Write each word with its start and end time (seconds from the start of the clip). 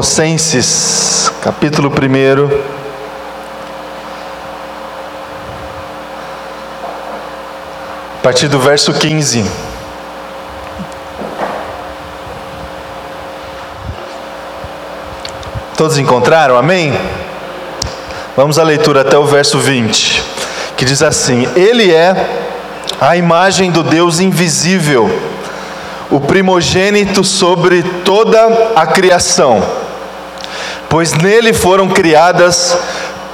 Colossenses, 0.00 1.30
capítulo 1.42 1.90
1. 1.90 2.46
A 8.18 8.22
partir 8.22 8.48
do 8.48 8.58
verso 8.58 8.94
15. 8.94 9.44
Todos 15.76 15.98
encontraram? 15.98 16.56
Amém? 16.56 16.98
Vamos 18.34 18.58
à 18.58 18.62
leitura 18.62 19.02
até 19.02 19.18
o 19.18 19.26
verso 19.26 19.58
20, 19.58 20.22
que 20.78 20.86
diz 20.86 21.02
assim: 21.02 21.46
Ele 21.54 21.92
é 21.92 22.16
a 22.98 23.18
imagem 23.18 23.70
do 23.70 23.82
Deus 23.82 24.18
invisível, 24.18 25.10
o 26.10 26.18
primogênito 26.18 27.22
sobre 27.22 27.82
toda 28.02 28.72
a 28.74 28.86
criação, 28.86 29.79
pois 30.90 31.14
nele 31.14 31.54
foram 31.54 31.88
criadas 31.88 32.76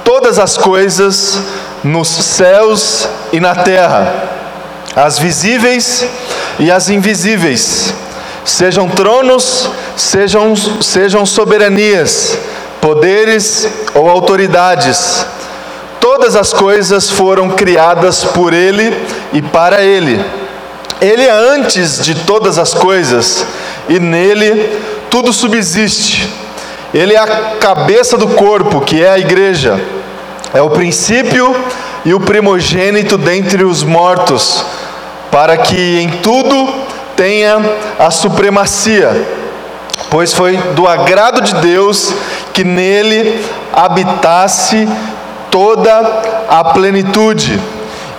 todas 0.05 0.39
as 0.39 0.57
coisas 0.57 1.41
nos 1.83 2.07
céus 2.07 3.09
e 3.33 3.41
na 3.41 3.53
terra, 3.53 4.13
as 4.95 5.19
visíveis 5.19 6.05
e 6.57 6.71
as 6.71 6.87
invisíveis, 6.87 7.93
sejam 8.45 8.87
tronos, 8.87 9.69
sejam, 9.97 10.55
sejam 10.55 11.25
soberanias, 11.25 12.37
poderes 12.79 13.67
ou 13.93 14.09
autoridades 14.09 15.25
Todas 16.07 16.37
as 16.37 16.53
coisas 16.53 17.09
foram 17.09 17.49
criadas 17.49 18.23
por 18.23 18.53
Ele 18.53 18.95
e 19.33 19.41
para 19.41 19.83
Ele. 19.83 20.23
Ele 21.01 21.23
é 21.23 21.31
antes 21.31 22.01
de 22.01 22.15
todas 22.15 22.57
as 22.57 22.73
coisas 22.73 23.45
e 23.89 23.99
nele 23.99 24.79
tudo 25.09 25.33
subsiste. 25.33 26.33
Ele 26.93 27.13
é 27.13 27.19
a 27.19 27.55
cabeça 27.59 28.17
do 28.17 28.27
corpo, 28.29 28.81
que 28.81 29.03
é 29.03 29.09
a 29.09 29.19
igreja. 29.19 29.79
É 30.53 30.61
o 30.61 30.69
princípio 30.69 31.55
e 32.05 32.13
o 32.13 32.19
primogênito 32.19 33.17
dentre 33.17 33.63
os 33.63 33.83
mortos, 33.83 34.63
para 35.29 35.57
que 35.57 35.99
em 35.99 36.09
tudo 36.21 36.73
tenha 37.15 37.59
a 37.99 38.09
supremacia. 38.09 39.27
Pois 40.09 40.33
foi 40.33 40.55
do 40.73 40.87
agrado 40.87 41.41
de 41.41 41.53
Deus 41.55 42.13
que 42.53 42.63
nele 42.63 43.43
habitasse 43.73 44.87
toda 45.51 46.45
a 46.47 46.63
plenitude, 46.63 47.59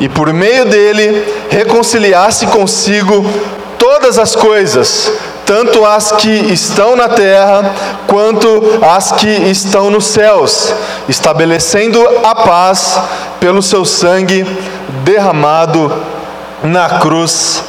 e 0.01 0.09
por 0.09 0.33
meio 0.33 0.65
dele 0.67 1.25
reconciliasse 1.49 2.47
consigo 2.47 3.25
todas 3.79 4.19
as 4.19 4.37
coisas, 4.37 5.11
tanto 5.49 5.83
as 5.83 6.13
que 6.13 6.29
estão 6.29 6.95
na 6.95 7.09
terra 7.09 7.75
quanto 8.07 8.79
as 8.83 9.13
que 9.13 9.27
estão 9.27 9.89
nos 9.89 10.09
céus, 10.09 10.75
estabelecendo 11.09 12.07
a 12.23 12.35
paz 12.35 13.01
pelo 13.41 13.63
seu 13.63 13.83
sangue 13.83 14.45
derramado 15.05 15.91
na 16.63 16.99
cruz. 16.99 17.65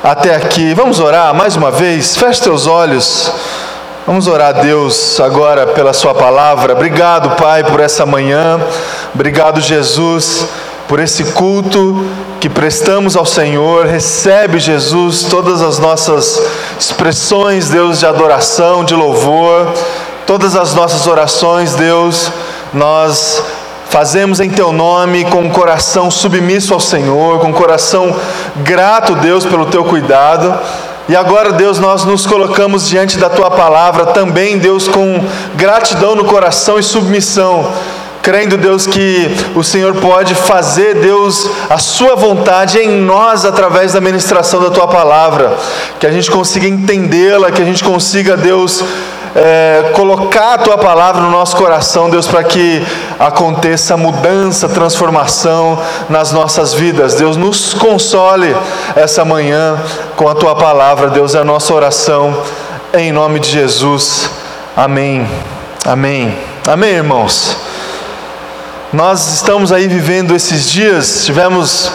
Até 0.00 0.36
aqui, 0.36 0.74
vamos 0.74 1.00
orar 1.00 1.34
mais 1.34 1.56
uma 1.56 1.72
vez, 1.72 2.16
feche 2.16 2.40
teus 2.40 2.68
olhos. 2.68 3.32
Vamos 4.06 4.28
orar 4.28 4.50
a 4.50 4.60
Deus 4.60 5.18
agora 5.18 5.66
pela 5.66 5.92
Sua 5.92 6.14
palavra. 6.14 6.74
Obrigado, 6.74 7.30
Pai, 7.30 7.64
por 7.64 7.80
essa 7.80 8.06
manhã. 8.06 8.60
Obrigado, 9.12 9.60
Jesus, 9.60 10.46
por 10.94 11.00
esse 11.00 11.24
culto 11.24 12.06
que 12.38 12.48
prestamos 12.48 13.16
ao 13.16 13.26
Senhor. 13.26 13.84
Recebe, 13.84 14.60
Jesus, 14.60 15.24
todas 15.24 15.60
as 15.60 15.80
nossas 15.80 16.40
expressões, 16.78 17.68
Deus, 17.68 17.98
de 17.98 18.06
adoração, 18.06 18.84
de 18.84 18.94
louvor, 18.94 19.74
todas 20.24 20.54
as 20.54 20.72
nossas 20.72 21.08
orações, 21.08 21.74
Deus. 21.74 22.30
Nós 22.72 23.42
fazemos 23.90 24.38
em 24.38 24.48
Teu 24.48 24.70
nome 24.70 25.24
com 25.24 25.44
o 25.44 25.50
coração 25.50 26.12
submisso 26.12 26.72
ao 26.72 26.78
Senhor, 26.78 27.40
com 27.40 27.50
o 27.50 27.54
coração 27.54 28.14
grato, 28.58 29.16
Deus, 29.16 29.44
pelo 29.44 29.66
Teu 29.66 29.82
cuidado. 29.82 30.56
E 31.08 31.16
agora, 31.16 31.50
Deus, 31.50 31.80
nós 31.80 32.04
nos 32.04 32.24
colocamos 32.24 32.88
diante 32.88 33.18
da 33.18 33.28
tua 33.28 33.50
palavra 33.50 34.06
também, 34.06 34.58
Deus, 34.58 34.86
com 34.86 35.22
gratidão 35.56 36.14
no 36.14 36.24
coração 36.24 36.78
e 36.78 36.84
submissão, 36.84 37.70
crendo, 38.24 38.56
Deus, 38.56 38.86
que 38.86 39.30
o 39.54 39.62
Senhor 39.62 39.94
pode 39.96 40.34
fazer, 40.34 40.94
Deus, 40.94 41.46
a 41.68 41.76
sua 41.76 42.16
vontade 42.16 42.78
em 42.78 42.88
nós 42.88 43.44
através 43.44 43.92
da 43.92 44.00
ministração 44.00 44.62
da 44.62 44.70
tua 44.70 44.88
palavra, 44.88 45.54
que 46.00 46.06
a 46.06 46.10
gente 46.10 46.30
consiga 46.30 46.66
entendê-la, 46.66 47.52
que 47.52 47.60
a 47.60 47.64
gente 47.66 47.84
consiga, 47.84 48.34
Deus, 48.34 48.82
é, 49.36 49.90
colocar 49.92 50.54
a 50.54 50.58
tua 50.58 50.78
palavra 50.78 51.20
no 51.20 51.30
nosso 51.30 51.54
coração, 51.54 52.08
Deus, 52.08 52.26
para 52.26 52.42
que 52.42 52.82
aconteça 53.18 53.94
mudança, 53.94 54.70
transformação 54.70 55.78
nas 56.08 56.32
nossas 56.32 56.72
vidas. 56.72 57.16
Deus, 57.16 57.36
nos 57.36 57.74
console 57.74 58.56
essa 58.96 59.22
manhã 59.22 59.78
com 60.16 60.30
a 60.30 60.34
tua 60.34 60.54
palavra, 60.54 61.10
Deus, 61.10 61.34
é 61.34 61.40
a 61.40 61.44
nossa 61.44 61.74
oração, 61.74 62.34
em 62.94 63.12
nome 63.12 63.38
de 63.38 63.50
Jesus. 63.50 64.30
Amém. 64.74 65.28
Amém. 65.84 66.38
Amém, 66.66 66.94
irmãos. 66.94 67.63
Nós 68.94 69.34
estamos 69.34 69.72
aí 69.72 69.88
vivendo 69.88 70.36
esses 70.36 70.70
dias, 70.70 71.24
tivemos 71.24 71.90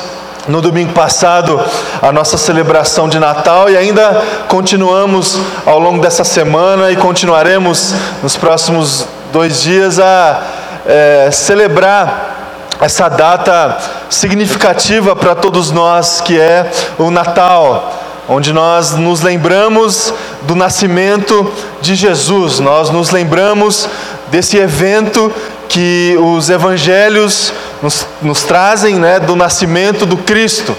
no 0.49 0.61
domingo 0.61 0.91
passado 0.91 1.57
a 2.01 2.11
nossa 2.11 2.37
celebração 2.37 3.07
de 3.07 3.17
Natal 3.17 3.69
e 3.69 3.77
ainda 3.77 4.21
continuamos 4.49 5.39
ao 5.65 5.79
longo 5.79 6.01
dessa 6.01 6.25
semana 6.25 6.91
e 6.91 6.97
continuaremos 6.97 7.93
nos 8.21 8.35
próximos 8.35 9.07
dois 9.31 9.61
dias 9.61 9.97
a 9.97 10.41
é, 10.85 11.29
celebrar 11.31 12.67
essa 12.81 13.07
data 13.07 13.77
significativa 14.09 15.15
para 15.15 15.35
todos 15.35 15.71
nós 15.71 16.19
que 16.19 16.37
é 16.37 16.69
o 16.97 17.09
Natal 17.09 17.93
onde 18.27 18.51
nós 18.51 18.91
nos 18.91 19.21
lembramos 19.21 20.13
do 20.41 20.53
nascimento 20.53 21.49
de 21.81 21.95
Jesus, 21.95 22.59
nós 22.59 22.89
nos 22.89 23.09
lembramos 23.09 23.87
desse 24.29 24.57
evento 24.57 25.33
que 25.69 26.17
os 26.19 26.49
evangelhos 26.49 27.53
nos, 27.81 28.05
nos 28.21 28.43
trazem 28.43 28.95
né, 28.95 29.19
do 29.19 29.35
nascimento 29.35 30.05
do 30.05 30.17
Cristo. 30.17 30.75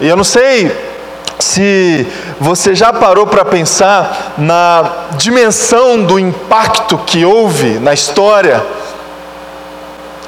E 0.00 0.08
eu 0.08 0.16
não 0.16 0.24
sei 0.24 0.70
se 1.38 2.04
você 2.40 2.74
já 2.74 2.92
parou 2.92 3.26
para 3.26 3.44
pensar 3.44 4.34
na 4.36 5.06
dimensão 5.16 6.02
do 6.02 6.18
impacto 6.18 6.98
que 6.98 7.24
houve 7.24 7.78
na 7.78 7.94
história 7.94 8.64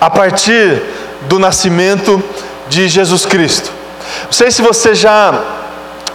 a 0.01 0.09
partir 0.09 0.81
do 1.23 1.41
nascimento 1.41 2.23
de 2.69 2.89
Jesus 2.89 3.27
Cristo. 3.27 3.73
Não 4.25 4.33
sei 4.33 4.53
se 4.53 4.63
você 4.63 4.95
já 4.95 5.35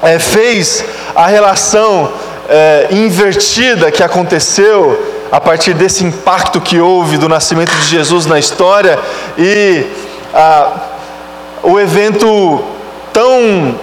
é, 0.02 0.18
fez 0.18 0.84
a 1.14 1.28
relação 1.28 2.12
é, 2.48 2.88
invertida 2.92 3.92
que 3.92 4.02
aconteceu 4.02 5.15
a 5.36 5.40
partir 5.42 5.74
desse 5.74 6.06
impacto 6.06 6.62
que 6.62 6.80
houve 6.80 7.18
do 7.18 7.28
nascimento 7.28 7.76
de 7.76 7.88
Jesus 7.88 8.26
na 8.26 8.40
história 8.40 8.98
e 9.38 9.86
ah, 10.34 10.72
o 11.62 11.78
evento 11.78 12.64
tão 13.12 13.76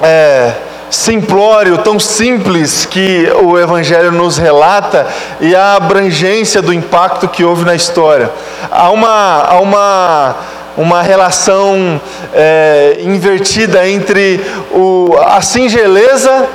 é, 0.00 0.50
simplório, 0.88 1.76
tão 1.76 2.00
simples 2.00 2.86
que 2.86 3.30
o 3.42 3.58
Evangelho 3.58 4.10
nos 4.10 4.38
relata 4.38 5.06
e 5.42 5.54
a 5.54 5.74
abrangência 5.74 6.62
do 6.62 6.72
impacto 6.72 7.28
que 7.28 7.44
houve 7.44 7.66
na 7.66 7.74
história. 7.74 8.30
Há 8.70 8.88
uma, 8.88 9.42
há 9.42 9.60
uma, 9.60 10.36
uma 10.74 11.02
relação 11.02 12.00
é, 12.32 12.96
invertida 13.00 13.86
entre 13.86 14.40
o, 14.72 15.14
a 15.20 15.42
singeleza 15.42 16.48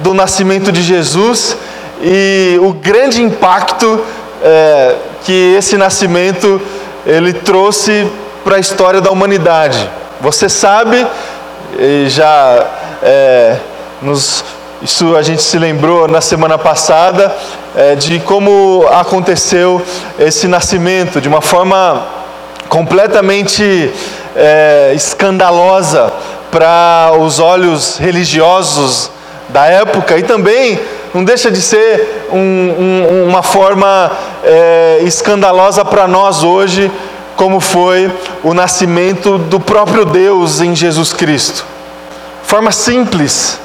do 0.00 0.14
nascimento 0.14 0.70
de 0.70 0.80
Jesus 0.80 1.56
e 2.02 2.58
o 2.62 2.72
grande 2.72 3.22
impacto 3.22 4.04
é, 4.42 4.96
que 5.24 5.54
esse 5.56 5.76
nascimento 5.76 6.60
ele 7.06 7.32
trouxe 7.32 8.06
para 8.42 8.56
a 8.56 8.58
história 8.58 9.00
da 9.00 9.10
humanidade. 9.10 9.88
Você 10.20 10.48
sabe, 10.48 11.06
já 12.08 12.66
é, 13.02 13.56
nos, 14.02 14.44
isso 14.82 15.14
a 15.16 15.22
gente 15.22 15.42
se 15.42 15.58
lembrou 15.58 16.08
na 16.08 16.20
semana 16.20 16.56
passada 16.56 17.34
é, 17.76 17.94
de 17.94 18.18
como 18.20 18.86
aconteceu 18.90 19.80
esse 20.18 20.48
nascimento 20.48 21.20
de 21.20 21.28
uma 21.28 21.40
forma 21.40 22.06
completamente 22.68 23.90
é, 24.34 24.92
escandalosa 24.94 26.12
para 26.50 27.12
os 27.18 27.38
olhos 27.38 27.98
religiosos 27.98 29.10
da 29.48 29.66
época 29.66 30.16
e 30.16 30.22
também 30.22 30.80
não 31.12 31.24
deixa 31.24 31.50
de 31.50 31.60
ser 31.60 32.26
um, 32.30 32.38
um, 32.38 33.28
uma 33.28 33.42
forma 33.42 34.12
é, 34.44 35.00
escandalosa 35.02 35.84
para 35.84 36.06
nós 36.06 36.44
hoje, 36.44 36.90
como 37.36 37.58
foi 37.58 38.12
o 38.44 38.54
nascimento 38.54 39.36
do 39.36 39.58
próprio 39.58 40.04
Deus 40.04 40.60
em 40.60 40.74
Jesus 40.74 41.12
Cristo. 41.12 41.64
Forma 42.44 42.70
simples, 42.70 43.58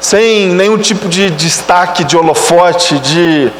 sem 0.00 0.48
nenhum 0.48 0.78
tipo 0.78 1.08
de 1.08 1.30
destaque, 1.30 2.02
de 2.02 2.16
holofote, 2.16 2.98
de 2.98 3.50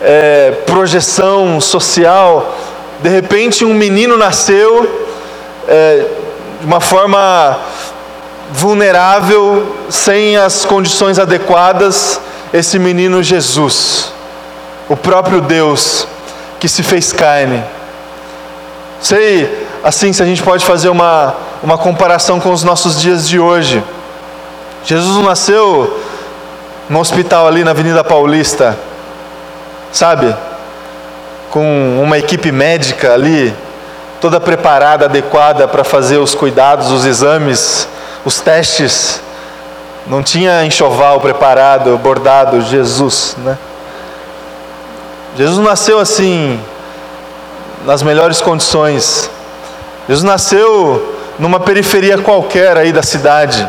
é, 0.00 0.52
projeção 0.66 1.60
social. 1.60 2.56
De 3.02 3.08
repente, 3.08 3.64
um 3.64 3.74
menino 3.74 4.16
nasceu 4.16 5.08
é, 5.66 6.06
de 6.60 6.66
uma 6.66 6.80
forma 6.80 7.58
vulnerável, 8.52 9.76
sem 9.88 10.36
as 10.36 10.64
condições 10.64 11.18
adequadas, 11.18 12.20
esse 12.52 12.78
menino 12.78 13.22
Jesus, 13.22 14.12
o 14.88 14.96
próprio 14.96 15.40
Deus 15.40 16.06
que 16.60 16.68
se 16.68 16.82
fez 16.82 17.12
carne. 17.12 17.62
Sei, 19.00 19.66
assim, 19.82 20.12
se 20.12 20.22
a 20.22 20.26
gente 20.26 20.42
pode 20.42 20.64
fazer 20.64 20.90
uma, 20.90 21.34
uma 21.62 21.78
comparação 21.78 22.38
com 22.38 22.52
os 22.52 22.62
nossos 22.62 23.00
dias 23.00 23.28
de 23.28 23.40
hoje. 23.40 23.82
Jesus 24.84 25.24
nasceu 25.24 26.00
no 26.88 27.00
hospital 27.00 27.48
ali 27.48 27.64
na 27.64 27.70
Avenida 27.70 28.04
Paulista, 28.04 28.78
sabe? 29.90 30.34
Com 31.50 32.00
uma 32.02 32.18
equipe 32.18 32.52
médica 32.52 33.14
ali, 33.14 33.52
toda 34.20 34.38
preparada, 34.38 35.06
adequada 35.06 35.66
para 35.66 35.82
fazer 35.82 36.18
os 36.18 36.34
cuidados, 36.34 36.90
os 36.90 37.04
exames, 37.04 37.88
os 38.24 38.40
testes. 38.40 39.20
Não 40.06 40.22
tinha 40.22 40.64
enxoval 40.64 41.20
preparado, 41.20 41.96
bordado, 41.98 42.60
Jesus, 42.60 43.36
né? 43.38 43.56
Jesus 45.36 45.58
nasceu 45.58 45.98
assim, 45.98 46.60
nas 47.86 48.02
melhores 48.02 48.40
condições. 48.40 49.30
Jesus 50.08 50.24
nasceu 50.24 51.16
numa 51.38 51.60
periferia 51.60 52.18
qualquer 52.18 52.76
aí 52.76 52.92
da 52.92 53.02
cidade. 53.02 53.66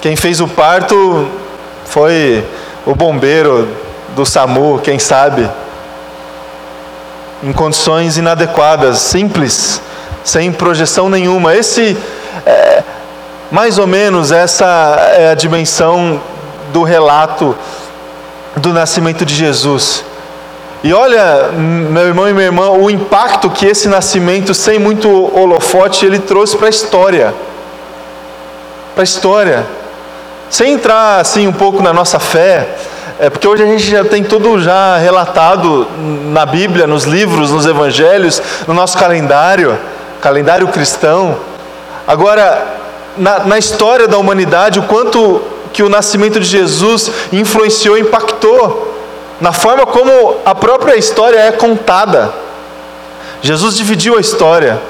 Quem 0.00 0.16
fez 0.16 0.40
o 0.40 0.48
parto 0.48 1.28
foi 1.84 2.44
o 2.86 2.94
bombeiro 2.94 3.68
do 4.14 4.24
SAMU, 4.24 4.80
quem 4.82 4.98
sabe. 4.98 5.48
Em 7.42 7.52
condições 7.52 8.16
inadequadas, 8.16 8.98
simples, 8.98 9.82
sem 10.24 10.52
projeção 10.52 11.08
nenhuma. 11.10 11.54
Esse 11.54 11.96
é, 12.46 12.82
mais 13.50 13.78
ou 13.78 13.86
menos 13.86 14.30
essa 14.30 14.66
é 15.16 15.30
a 15.30 15.34
dimensão 15.34 16.20
do 16.72 16.82
relato 16.82 17.56
do 18.56 18.72
nascimento 18.72 19.24
de 19.24 19.34
Jesus. 19.34 20.04
E 20.82 20.92
olha, 20.92 21.50
meu 21.52 22.06
irmão 22.06 22.28
e 22.28 22.32
minha 22.32 22.46
irmã, 22.46 22.70
o 22.70 22.88
impacto 22.88 23.50
que 23.50 23.66
esse 23.66 23.88
nascimento, 23.88 24.54
sem 24.54 24.78
muito 24.78 25.08
holofote, 25.36 26.06
ele 26.06 26.20
trouxe 26.20 26.56
para 26.56 26.66
a 26.66 26.70
história. 26.70 27.34
Para 28.94 29.02
a 29.02 29.04
história. 29.04 29.66
Sem 30.48 30.74
entrar 30.74 31.20
assim 31.20 31.46
um 31.46 31.52
pouco 31.52 31.82
na 31.82 31.92
nossa 31.92 32.20
fé, 32.20 32.68
é 33.18 33.28
porque 33.28 33.48
hoje 33.48 33.64
a 33.64 33.66
gente 33.66 33.90
já 33.90 34.04
tem 34.04 34.22
tudo 34.22 34.60
já 34.60 34.96
relatado 34.96 35.88
na 36.30 36.46
Bíblia, 36.46 36.86
nos 36.86 37.02
livros, 37.02 37.50
nos 37.50 37.66
evangelhos, 37.66 38.40
no 38.66 38.72
nosso 38.72 38.96
calendário, 38.96 39.76
calendário 40.20 40.68
cristão. 40.68 41.36
Agora, 42.08 42.66
na, 43.18 43.40
na 43.40 43.58
história 43.58 44.08
da 44.08 44.16
humanidade, 44.16 44.78
o 44.78 44.84
quanto 44.84 45.42
que 45.74 45.82
o 45.82 45.90
nascimento 45.90 46.40
de 46.40 46.46
Jesus 46.46 47.10
influenciou, 47.30 47.98
impactou 47.98 48.96
na 49.38 49.52
forma 49.52 49.84
como 49.84 50.38
a 50.42 50.54
própria 50.54 50.96
história 50.96 51.38
é 51.38 51.52
contada. 51.52 52.32
Jesus 53.42 53.76
dividiu 53.76 54.16
a 54.16 54.20
história. 54.22 54.80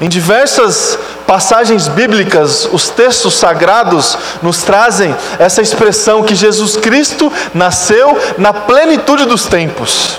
Em 0.00 0.08
diversas 0.08 0.98
passagens 1.28 1.86
bíblicas, 1.86 2.68
os 2.72 2.88
textos 2.88 3.34
sagrados 3.34 4.18
nos 4.42 4.62
trazem 4.62 5.14
essa 5.38 5.62
expressão 5.62 6.24
que 6.24 6.34
Jesus 6.34 6.76
Cristo 6.76 7.32
nasceu 7.54 8.18
na 8.36 8.52
plenitude 8.52 9.26
dos 9.26 9.46
tempos. 9.46 10.18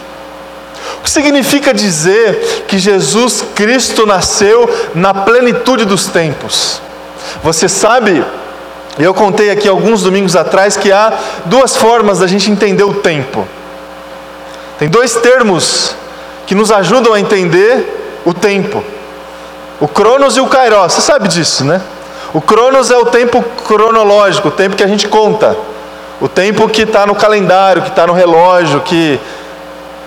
O 1.00 1.02
que 1.02 1.10
significa 1.10 1.74
dizer 1.74 2.66
que 2.68 2.78
Jesus 2.78 3.44
Cristo 3.56 4.06
nasceu 4.06 4.70
na 4.94 5.14
plenitude 5.14 5.86
dos 5.86 6.08
tempos? 6.08 6.82
Você 7.42 7.70
sabe, 7.70 8.24
eu 8.98 9.14
contei 9.14 9.50
aqui 9.50 9.68
alguns 9.68 10.04
domingos 10.04 10.36
atrás 10.36 10.76
que 10.76 10.92
há 10.92 11.14
duas 11.46 11.76
formas 11.76 12.20
da 12.20 12.28
gente 12.28 12.52
entender 12.52 12.84
o 12.84 12.96
tempo. 12.96 13.48
Tem 14.78 14.90
dois 14.90 15.16
termos 15.16 15.96
que 16.46 16.54
nos 16.54 16.72
ajudam 16.72 17.14
a 17.14 17.20
entender 17.20 18.22
o 18.26 18.34
tempo: 18.34 18.84
o 19.80 19.88
Cronos 19.88 20.36
e 20.36 20.42
o 20.42 20.48
Kairos. 20.48 20.94
Você 20.94 21.02
sabe 21.02 21.30
disso, 21.30 21.64
né? 21.64 21.82
O 22.34 22.42
Cronos 22.42 22.92
é 22.92 22.98
o 22.98 23.06
tempo 23.06 23.42
cronológico, 23.66 24.50
o 24.50 24.52
tempo 24.52 24.76
que 24.76 24.84
a 24.84 24.88
gente 24.88 25.08
conta, 25.08 25.56
o 26.20 26.28
tempo 26.28 26.68
que 26.68 26.82
está 26.82 27.06
no 27.06 27.16
calendário, 27.16 27.82
que 27.82 27.90
está 27.90 28.06
no 28.06 28.14
relógio, 28.14 28.82
que 28.82 29.20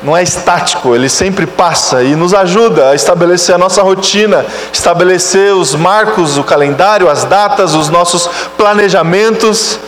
não 0.03 0.17
é 0.17 0.23
estático, 0.23 0.95
ele 0.95 1.09
sempre 1.09 1.47
passa 1.47 2.03
e 2.03 2.17
nos 2.17 2.35
ajuda 2.35 2.91
a 2.91 2.95
estabelecer 2.95 3.55
a 3.55 3.59
nossa 3.59 3.83
rotina, 3.83 4.45
estabelecer 4.73 5.55
os 5.55 5.75
marcos, 5.75 6.37
o 6.37 6.43
calendário, 6.43 7.09
as 7.09 7.25
datas, 7.25 7.75
os 7.75 7.89
nossos 7.89 8.29
planejamentos. 8.57 9.79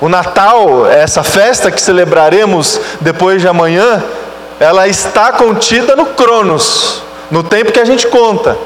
O 0.00 0.08
Natal, 0.08 0.86
essa 0.86 1.22
festa 1.22 1.70
que 1.70 1.80
celebraremos 1.80 2.80
depois 3.00 3.40
de 3.40 3.46
amanhã, 3.46 4.02
ela 4.58 4.88
está 4.88 5.30
contida 5.32 5.94
no 5.94 6.06
Cronos, 6.06 7.02
no 7.30 7.42
tempo 7.42 7.70
que 7.70 7.80
a 7.80 7.84
gente 7.84 8.08
conta. 8.08 8.56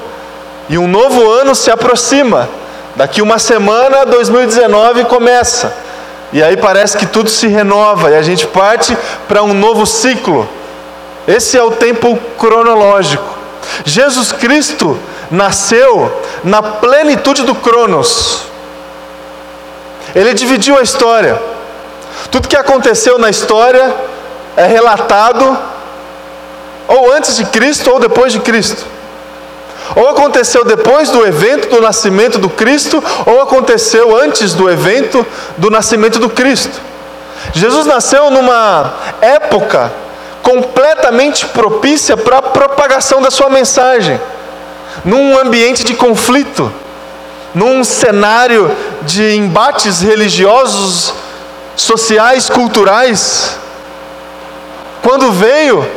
E 0.69 0.79
um 0.79 0.89
novo 0.89 1.29
ano 1.31 1.55
se 1.55 1.71
aproxima. 1.71 2.49
Daqui 2.97 3.21
uma 3.21 3.39
semana, 3.39 4.07
2019 4.07 5.05
começa. 5.05 5.75
E 6.33 6.43
aí 6.43 6.57
parece 6.57 6.97
que 6.97 7.07
tudo 7.07 7.29
se 7.29 7.47
renova 7.47 8.11
e 8.11 8.15
a 8.15 8.23
gente 8.23 8.47
parte 8.47 8.97
para 9.29 9.43
um 9.43 9.53
novo 9.53 9.85
ciclo. 9.85 10.49
Esse 11.27 11.57
é 11.57 11.63
o 11.63 11.73
tempo 11.73 12.19
cronológico. 12.39 13.25
Jesus 13.85 14.33
Cristo 14.33 14.99
nasceu 15.31 16.23
na 16.43 16.63
plenitude 16.63 17.43
do 17.43 17.55
Cronos. 17.55 18.43
Ele 20.15 20.35
dividiu 20.35 20.79
a 20.79 20.83
história. 20.83 21.41
Tudo 22.31 22.49
que 22.49 22.57
aconteceu 22.57 23.19
na 23.19 23.31
história 23.31 23.95
é 24.57 24.67
relatado 24.67 25.59
ou 26.87 27.13
antes 27.13 27.37
de 27.37 27.45
Cristo 27.47 27.91
ou 27.91 27.99
depois 27.99 28.33
de 28.33 28.41
Cristo. 28.41 28.85
Ou 29.97 30.09
aconteceu 30.09 30.65
depois 30.65 31.11
do 31.11 31.27
evento 31.27 31.69
do 31.69 31.81
nascimento 31.81 32.39
do 32.39 32.49
Cristo, 32.49 33.03
ou 33.27 33.43
aconteceu 33.43 34.17
antes 34.17 34.55
do 34.55 34.71
evento 34.71 35.25
do 35.59 35.71
nascimento 35.71 36.19
do 36.19 36.31
Cristo. 36.31 36.81
Jesus 37.53 37.85
nasceu 37.87 38.31
numa 38.31 38.95
época 39.21 39.93
completamente 40.45 41.47
propícia 41.47 42.17
para 42.17 42.39
a 42.39 42.43
propagação 42.43 43.21
da 43.23 43.31
sua 43.31 43.49
mensagem, 43.49 44.21
num 45.05 45.39
ambiente 45.39 45.83
de 45.83 45.95
conflito, 45.95 46.71
num 47.55 47.83
cenário 47.83 48.71
de 49.03 49.35
embates 49.35 50.03
religiosos, 50.03 51.15
sociais, 51.75 52.51
culturais. 52.51 53.59
Quando 55.03 55.33
veio, 55.33 55.89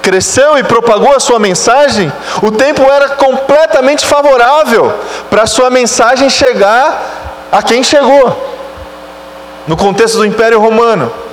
cresceu 0.00 0.56
e 0.56 0.62
propagou 0.62 1.12
a 1.12 1.20
sua 1.20 1.40
mensagem, 1.40 2.10
o 2.42 2.52
tempo 2.52 2.82
era 2.82 3.10
completamente 3.10 4.06
favorável 4.06 4.94
para 5.28 5.42
a 5.42 5.46
sua 5.48 5.68
mensagem 5.68 6.30
chegar 6.30 7.48
a 7.50 7.60
quem 7.60 7.82
chegou, 7.82 8.54
no 9.66 9.76
contexto 9.76 10.18
do 10.18 10.24
Império 10.24 10.60
Romano. 10.60 11.25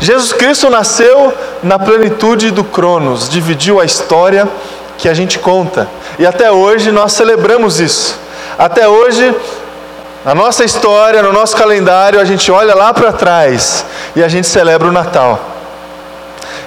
Jesus 0.00 0.32
Cristo 0.32 0.68
nasceu 0.68 1.32
na 1.62 1.78
plenitude 1.78 2.50
do 2.50 2.64
Cronos, 2.64 3.28
dividiu 3.28 3.80
a 3.80 3.84
história 3.84 4.48
que 4.98 5.08
a 5.08 5.14
gente 5.14 5.38
conta, 5.38 5.88
e 6.18 6.26
até 6.26 6.50
hoje 6.50 6.92
nós 6.92 7.12
celebramos 7.12 7.80
isso. 7.80 8.18
Até 8.58 8.88
hoje, 8.88 9.34
na 10.24 10.34
nossa 10.34 10.64
história, 10.64 11.22
no 11.22 11.32
nosso 11.32 11.56
calendário, 11.56 12.20
a 12.20 12.24
gente 12.24 12.50
olha 12.50 12.74
lá 12.74 12.94
para 12.94 13.12
trás 13.12 13.84
e 14.14 14.22
a 14.22 14.28
gente 14.28 14.46
celebra 14.46 14.88
o 14.88 14.92
Natal. 14.92 15.40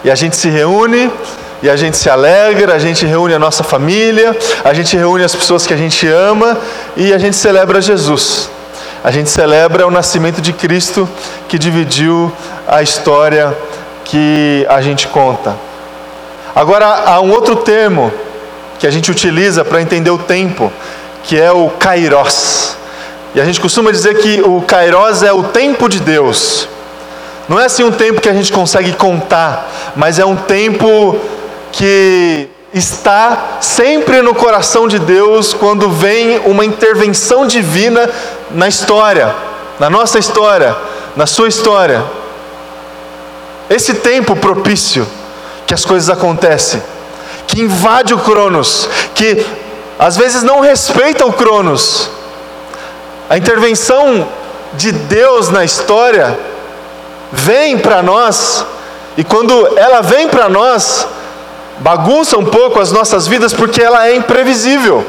E 0.04 0.12
a 0.12 0.16
gente 0.16 0.36
se 0.36 0.50
reúne, 0.50 1.12
e 1.62 1.70
a 1.70 1.76
gente 1.76 1.98
se 1.98 2.10
alegra, 2.10 2.76
a 2.76 2.80
gente 2.80 3.06
reúne 3.06 3.34
a 3.34 3.40
nossa 3.40 3.64
família, 3.64 4.38
a 4.64 4.74
gente 4.74 4.96
reúne 4.96 5.24
as 5.24 5.36
pessoas 5.36 5.66
que 5.66 5.74
a 5.74 5.78
gente 5.78 6.08
ama 6.08 6.58
e 6.96 7.14
a 7.14 7.18
gente 7.18 7.36
celebra 7.36 7.82
Jesus. 7.82 8.50
A 9.08 9.12
gente 9.12 9.30
celebra 9.30 9.88
o 9.88 9.90
nascimento 9.90 10.42
de 10.42 10.52
Cristo 10.52 11.08
que 11.48 11.58
dividiu 11.58 12.30
a 12.68 12.84
história 12.84 13.58
que 14.04 14.66
a 14.68 14.82
gente 14.82 15.08
conta. 15.08 15.56
Agora, 16.54 16.86
há 17.06 17.22
um 17.22 17.32
outro 17.32 17.56
termo 17.56 18.12
que 18.78 18.86
a 18.86 18.92
gente 18.92 19.10
utiliza 19.10 19.64
para 19.64 19.82
entender 19.82 20.10
o 20.10 20.18
tempo, 20.18 20.70
que 21.24 21.40
é 21.40 21.50
o 21.50 21.70
kairos. 21.70 22.76
E 23.34 23.40
a 23.40 23.46
gente 23.46 23.62
costuma 23.62 23.92
dizer 23.92 24.18
que 24.18 24.42
o 24.42 24.60
kairos 24.64 25.24
é 25.24 25.32
o 25.32 25.44
tempo 25.44 25.88
de 25.88 26.02
Deus. 26.02 26.68
Não 27.48 27.58
é 27.58 27.64
assim 27.64 27.86
um 27.86 27.92
tempo 27.94 28.20
que 28.20 28.28
a 28.28 28.34
gente 28.34 28.52
consegue 28.52 28.92
contar, 28.92 29.72
mas 29.96 30.20
é 30.20 30.26
um 30.26 30.36
tempo 30.36 31.18
que 31.72 32.50
está 32.74 33.58
sempre 33.62 34.22
no 34.22 34.36
coração 34.36 34.86
de 34.86 35.00
Deus 35.00 35.54
quando 35.54 35.90
vem 35.90 36.40
uma 36.40 36.66
intervenção 36.66 37.48
divina 37.48 38.10
na 38.52 38.68
história, 38.68 39.34
na 39.80 39.90
nossa 39.90 40.20
história, 40.20 40.76
na 41.16 41.26
sua 41.26 41.48
história. 41.48 42.04
esse 43.70 43.96
tempo 43.96 44.36
propício 44.36 45.06
que 45.66 45.74
as 45.74 45.84
coisas 45.84 46.10
acontecem, 46.10 46.82
que 47.46 47.62
invade 47.62 48.14
o 48.14 48.20
Cronos, 48.20 48.90
que 49.14 49.46
às 50.00 50.16
vezes 50.16 50.42
não 50.42 50.62
respeita 50.62 51.26
o 51.26 51.34
Cronos. 51.34 52.10
A 53.30 53.38
intervenção 53.38 54.26
de 54.74 54.94
Deus 54.94 55.50
na 55.50 55.66
história 55.66 56.40
vem 57.32 57.78
para 57.78 58.02
nós, 58.02 58.66
e 59.18 59.24
quando 59.24 59.78
ela 59.78 60.02
vem 60.02 60.30
para 60.30 60.48
nós, 60.48 61.06
bagunça 61.80 62.38
um 62.38 62.46
pouco 62.46 62.80
as 62.80 62.92
nossas 62.92 63.28
vidas 63.28 63.54
porque 63.54 63.82
ela 63.82 64.08
é 64.08 64.16
imprevisível. 64.16 65.06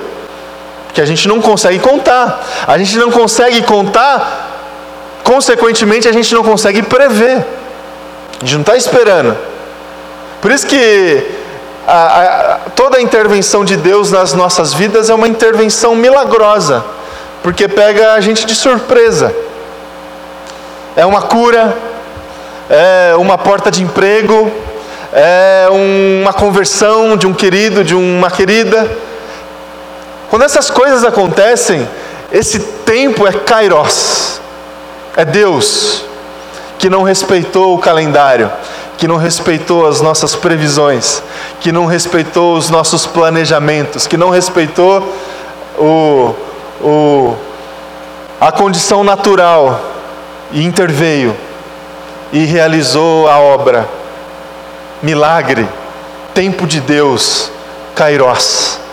Que 0.93 1.01
a 1.01 1.07
gente 1.07 1.29
não 1.29 1.41
consegue 1.41 1.79
contar. 1.79 2.45
A 2.67 2.79
gente 2.79 2.97
não 2.99 3.11
consegue 3.11 3.63
contar, 3.63 4.49
consequentemente 5.23 6.09
a 6.09 6.13
gente 6.13 6.35
não 6.35 6.43
consegue 6.43 6.83
prever. 6.83 7.45
A 8.41 8.45
gente 8.45 8.55
não 8.55 8.61
está 8.61 8.77
esperando. 8.77 9.37
Por 10.41 10.51
isso 10.51 10.67
que 10.67 11.27
a, 11.87 11.95
a, 11.95 12.59
toda 12.77 12.99
a 12.99 13.01
intervenção 13.01 13.65
de 13.65 13.77
Deus 13.77 14.13
nas 14.13 14.33
nossas 14.33 14.75
vidas 14.75 15.11
é 15.11 15.15
uma 15.15 15.27
intervenção 15.27 15.95
milagrosa, 15.97 16.85
porque 17.43 17.67
pega 17.67 18.13
a 18.13 18.21
gente 18.21 18.47
de 18.47 18.55
surpresa. 18.55 19.35
É 20.95 21.05
uma 21.07 21.23
cura, 21.23 21.77
é 22.69 23.15
uma 23.17 23.39
porta 23.39 23.71
de 23.71 23.83
emprego, 23.83 24.53
é 25.13 25.67
uma 25.71 26.33
conversão 26.33 27.17
de 27.17 27.27
um 27.27 27.33
querido, 27.33 27.83
de 27.83 27.95
uma 27.95 28.31
querida. 28.31 28.89
Quando 30.31 30.43
essas 30.43 30.71
coisas 30.71 31.05
acontecem, 31.05 31.89
esse 32.31 32.59
tempo 32.59 33.27
é 33.27 33.33
Kairos, 33.33 34.41
é 35.17 35.25
Deus 35.25 36.05
que 36.79 36.89
não 36.89 37.03
respeitou 37.03 37.75
o 37.75 37.79
calendário, 37.79 38.51
que 38.97 39.09
não 39.09 39.17
respeitou 39.17 39.87
as 39.87 40.01
nossas 40.01 40.35
previsões, 40.37 41.23
que 41.61 41.73
não 41.73 41.87
respeitou 41.87 42.57
os 42.57 42.71
nossos 42.71 43.07
planejamentos, 43.07 44.07
que 44.07 44.17
não 44.17 44.31
respeitou 44.31 45.13
o, 45.77 46.35
o, 46.81 47.37
a 48.41 48.53
condição 48.53 49.03
natural 49.03 49.81
e 50.53 50.65
interveio 50.65 51.37
e 52.33 52.45
realizou 52.45 53.29
a 53.29 53.39
obra. 53.39 53.89
Milagre, 55.03 55.67
tempo 56.35 56.67
de 56.67 56.81
Deus, 56.81 57.51
Kairos. 57.95 58.88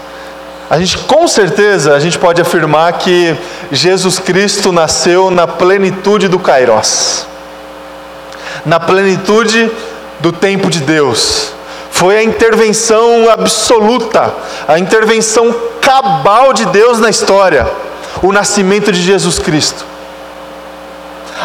A 0.70 0.80
gente 0.80 0.98
com 1.00 1.28
certeza 1.28 1.94
a 1.94 2.00
gente 2.00 2.18
pode 2.18 2.42
afirmar 2.42 2.94
que 2.94 3.36
Jesus 3.72 4.20
Cristo 4.20 4.72
nasceu 4.72 5.30
na 5.30 5.48
plenitude 5.48 6.28
do 6.28 6.40
Kairos 6.40 7.28
na 8.66 8.80
plenitude 8.80 9.72
do 10.20 10.32
tempo 10.32 10.70
de 10.70 10.80
Deus. 10.82 11.54
Foi 11.92 12.18
a 12.18 12.24
intervenção 12.24 13.30
absoluta, 13.30 14.34
a 14.68 14.80
intervenção 14.80 15.54
cabal 15.80 16.52
de 16.52 16.66
Deus 16.66 17.00
na 17.00 17.10
história, 17.10 17.70
o 18.22 18.32
nascimento 18.32 18.92
de 18.92 19.02
Jesus 19.02 19.40
Cristo. 19.40 19.86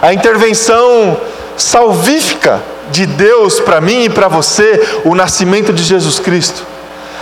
A 0.00 0.12
intervenção 0.12 1.16
salvífica 1.56 2.60
de 2.90 3.06
Deus 3.06 3.60
para 3.60 3.80
mim 3.80 4.04
e 4.04 4.10
para 4.10 4.26
você, 4.26 5.00
o 5.04 5.14
nascimento 5.14 5.72
de 5.72 5.84
Jesus 5.84 6.18
Cristo. 6.18 6.66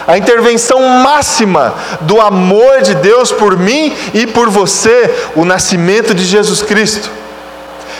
A 0.08 0.16
intervenção 0.16 0.80
máxima 0.80 1.74
do 2.00 2.18
amor 2.18 2.80
de 2.80 2.94
Deus 2.94 3.30
por 3.30 3.58
mim 3.58 3.94
e 4.14 4.26
por 4.26 4.48
você, 4.48 5.14
o 5.36 5.44
nascimento 5.44 6.14
de 6.14 6.24
Jesus 6.24 6.62
Cristo. 6.62 7.10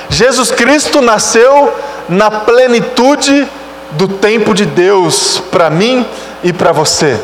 Jesus 0.09 0.51
Cristo 0.51 1.03
nasceu 1.03 1.71
na 2.09 2.31
plenitude 2.31 3.47
do 3.91 4.09
tempo 4.09 4.55
de 4.55 4.65
Deus 4.65 5.43
para 5.51 5.69
mim 5.69 6.07
e 6.43 6.51
para 6.51 6.73
você. 6.73 7.21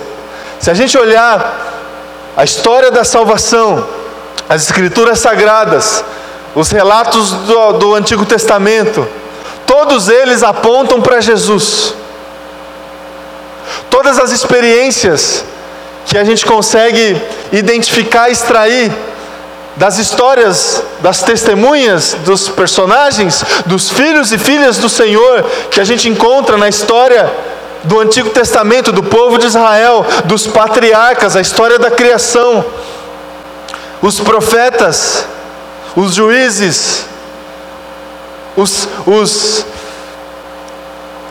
Se 0.60 0.70
a 0.70 0.74
gente 0.74 0.98
olhar 0.98 1.72
a 2.36 2.44
história 2.44 2.90
da 2.90 3.04
salvação, 3.04 3.86
as 4.50 4.64
Escrituras 4.64 5.18
Sagradas, 5.18 6.04
os 6.54 6.70
relatos 6.70 7.30
do, 7.30 7.72
do 7.72 7.94
Antigo 7.94 8.26
Testamento, 8.26 9.08
todos 9.66 10.10
eles 10.10 10.42
apontam 10.42 11.00
para 11.00 11.22
Jesus. 11.22 11.94
Todas 13.94 14.18
as 14.18 14.32
experiências 14.32 15.44
que 16.04 16.18
a 16.18 16.24
gente 16.24 16.44
consegue 16.44 17.16
identificar, 17.52 18.28
extrair 18.28 18.90
das 19.76 19.98
histórias, 19.98 20.82
das 20.98 21.22
testemunhas, 21.22 22.16
dos 22.24 22.48
personagens, 22.48 23.44
dos 23.66 23.88
filhos 23.88 24.32
e 24.32 24.36
filhas 24.36 24.78
do 24.78 24.88
Senhor 24.88 25.44
que 25.70 25.80
a 25.80 25.84
gente 25.84 26.08
encontra 26.08 26.56
na 26.56 26.68
história 26.68 27.32
do 27.84 28.00
Antigo 28.00 28.30
Testamento, 28.30 28.90
do 28.90 29.00
povo 29.00 29.38
de 29.38 29.46
Israel, 29.46 30.04
dos 30.24 30.44
patriarcas, 30.44 31.36
a 31.36 31.40
história 31.40 31.78
da 31.78 31.92
criação, 31.92 32.64
os 34.02 34.18
profetas, 34.18 35.24
os 35.94 36.14
juízes, 36.14 37.06
os, 38.56 38.88
os 39.06 39.64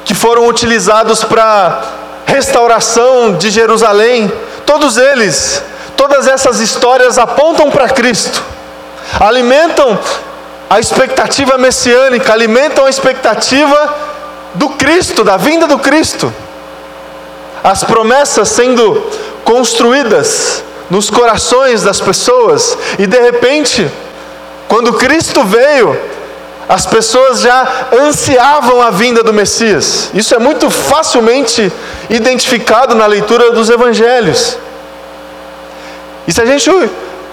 que 0.06 0.16
foram 0.16 0.48
utilizados 0.48 1.26
para 1.26 2.03
restauração 2.26 3.36
de 3.38 3.50
Jerusalém, 3.50 4.32
todos 4.66 4.98
eles 4.98 5.64
Todas 5.96 6.28
essas 6.28 6.60
histórias 6.60 7.18
apontam 7.18 7.70
para 7.70 7.88
Cristo, 7.90 8.44
alimentam 9.20 9.98
a 10.70 10.80
expectativa 10.80 11.58
messiânica, 11.58 12.34
alimentam 12.34 12.86
a 12.86 12.90
expectativa 12.90 13.96
do 14.56 14.70
Cristo, 14.70 15.24
da 15.24 15.38
vinda 15.38 15.68
do 15.68 15.78
Cristo. 15.78 16.34
As 17.64 17.84
promessas 17.84 18.50
sendo 18.50 19.02
construídas 19.46 20.64
nos 20.90 21.10
corações 21.10 21.84
das 21.84 22.02
pessoas, 22.02 22.78
e 23.00 23.08
de 23.08 23.20
repente, 23.20 23.90
quando 24.68 24.94
Cristo 24.94 25.44
veio, 25.44 25.98
as 26.68 26.86
pessoas 26.86 27.42
já 27.42 27.88
ansiavam 27.94 28.82
a 28.82 28.90
vinda 28.90 29.22
do 29.22 29.34
Messias. 29.34 30.10
Isso 30.14 30.34
é 30.34 30.40
muito 30.40 30.70
facilmente 30.70 31.72
identificado 32.10 32.96
na 32.96 33.06
leitura 33.06 33.52
dos 33.52 33.70
evangelhos. 33.70 34.58
E 36.28 36.32
se 36.32 36.42
a 36.42 36.46
gente 36.46 36.70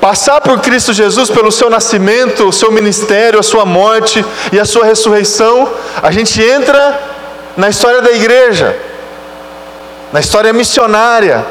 passar 0.00 0.40
por 0.40 0.58
Cristo 0.60 0.92
Jesus, 0.92 1.30
pelo 1.30 1.52
seu 1.52 1.70
nascimento, 1.70 2.48
o 2.48 2.52
seu 2.52 2.72
ministério, 2.72 3.38
a 3.38 3.42
sua 3.42 3.64
morte 3.64 4.24
e 4.52 4.58
a 4.58 4.64
sua 4.64 4.84
ressurreição, 4.84 5.70
a 6.02 6.10
gente 6.10 6.42
entra 6.42 7.00
na 7.56 7.68
história 7.68 8.00
da 8.00 8.10
igreja, 8.10 8.76
na 10.12 10.20
história 10.20 10.52
missionária, 10.52 11.44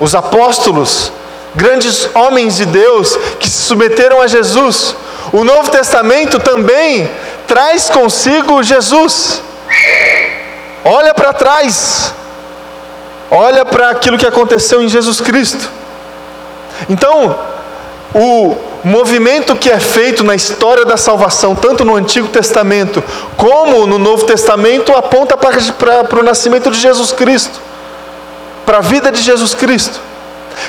os 0.00 0.14
apóstolos, 0.14 1.12
grandes 1.54 2.08
homens 2.14 2.56
de 2.56 2.66
Deus 2.66 3.16
que 3.38 3.48
se 3.48 3.62
submeteram 3.62 4.20
a 4.20 4.26
Jesus. 4.26 4.96
O 5.32 5.44
Novo 5.44 5.70
Testamento 5.70 6.38
também 6.38 7.10
traz 7.46 7.90
consigo 7.90 8.62
Jesus. 8.62 9.42
Olha 10.84 11.12
para 11.12 11.32
trás, 11.32 12.14
olha 13.30 13.64
para 13.64 13.90
aquilo 13.90 14.16
que 14.16 14.26
aconteceu 14.26 14.82
em 14.82 14.88
Jesus 14.88 15.20
Cristo. 15.20 15.68
Então, 16.88 17.36
o 18.14 18.56
movimento 18.84 19.56
que 19.56 19.68
é 19.68 19.80
feito 19.80 20.22
na 20.22 20.34
história 20.34 20.84
da 20.84 20.96
salvação, 20.96 21.56
tanto 21.56 21.84
no 21.84 21.96
Antigo 21.96 22.28
Testamento 22.28 23.02
como 23.36 23.86
no 23.86 23.98
Novo 23.98 24.24
Testamento, 24.24 24.94
aponta 24.94 25.36
para, 25.36 26.20
o 26.20 26.22
nascimento 26.22 26.70
de 26.70 26.78
Jesus 26.78 27.10
Cristo, 27.10 27.60
para 28.64 28.78
a 28.78 28.80
vida 28.80 29.10
de 29.10 29.20
Jesus 29.20 29.54
Cristo. 29.54 30.00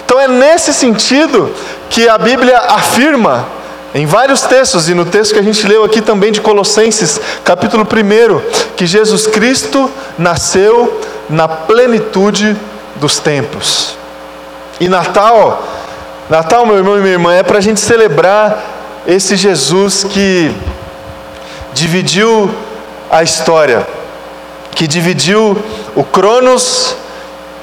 Então 0.04 0.20
é 0.20 0.28
nesse 0.28 0.74
sentido 0.74 1.54
que 1.90 2.10
a 2.10 2.18
Bíblia 2.18 2.58
afirma, 2.58 3.48
em 3.96 4.06
vários 4.06 4.42
textos, 4.42 4.90
e 4.90 4.94
no 4.94 5.06
texto 5.06 5.34
que 5.34 5.40
a 5.40 5.44
gente 5.44 5.66
leu 5.68 5.84
aqui 5.84 6.02
também 6.02 6.32
de 6.32 6.42
Colossenses, 6.42 7.20
capítulo 7.44 7.84
1, 7.84 8.76
que 8.76 8.86
Jesus 8.86 9.28
Cristo 9.28 9.90
nasceu 10.18 11.02
na 11.30 11.48
plenitude 11.48 12.56
dos 12.98 13.20
tempos. 13.20 13.98
E 14.80 14.88
Natal 14.88 15.64
Natal, 16.30 16.66
meu 16.66 16.76
irmão 16.76 16.98
e 16.98 17.00
minha 17.00 17.14
irmã, 17.14 17.34
é 17.34 17.42
para 17.42 17.58
a 17.58 17.62
gente 17.62 17.80
celebrar 17.80 18.62
esse 19.08 19.38
Jesus 19.38 20.04
que 20.04 20.54
dividiu 21.74 22.54
a 23.10 23.24
história, 23.24 23.88
que 24.72 24.86
dividiu 24.86 25.58
o 25.96 26.04
Cronos, 26.04 26.98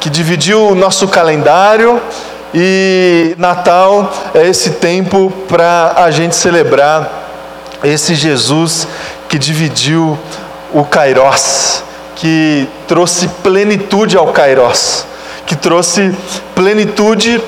que 0.00 0.08
dividiu 0.08 0.66
o 0.68 0.74
nosso 0.74 1.06
calendário, 1.08 2.00
e 2.54 3.34
Natal 3.36 4.12
é 4.32 4.46
esse 4.46 4.70
tempo 4.70 5.32
para 5.48 5.94
a 5.96 6.10
gente 6.12 6.36
celebrar 6.36 7.10
esse 7.82 8.14
Jesus 8.14 8.86
que 9.28 9.36
dividiu 9.36 10.16
o 10.72 10.84
Kairos, 10.84 11.82
que 12.14 12.68
trouxe 12.86 13.26
plenitude 13.42 14.16
ao 14.16 14.28
Kairos, 14.28 15.04
que 15.46 15.56
trouxe 15.56 16.16
plenitude 16.54 17.42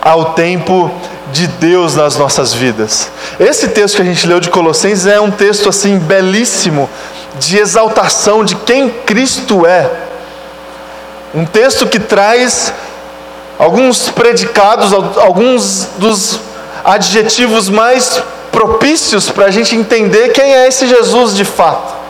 ao 0.00 0.32
tempo 0.32 0.90
de 1.32 1.46
Deus 1.46 1.94
nas 1.94 2.16
nossas 2.16 2.54
vidas. 2.54 3.10
Esse 3.38 3.68
texto 3.68 3.96
que 3.96 4.02
a 4.02 4.06
gente 4.06 4.26
leu 4.26 4.40
de 4.40 4.48
Colossenses 4.48 5.06
é 5.06 5.20
um 5.20 5.30
texto 5.30 5.68
assim 5.68 5.98
belíssimo 5.98 6.88
de 7.38 7.58
exaltação 7.58 8.42
de 8.42 8.56
quem 8.56 8.88
Cristo 8.88 9.66
é. 9.66 9.90
Um 11.34 11.44
texto 11.44 11.86
que 11.86 12.00
traz 12.00 12.72
alguns 13.60 14.08
predicados, 14.08 14.90
alguns 14.90 15.88
dos 15.98 16.40
adjetivos 16.82 17.68
mais 17.68 18.22
propícios 18.50 19.28
para 19.28 19.44
a 19.44 19.50
gente 19.50 19.76
entender 19.76 20.30
quem 20.30 20.54
é 20.54 20.66
esse 20.66 20.86
Jesus 20.86 21.36
de 21.36 21.44
fato. 21.44 22.00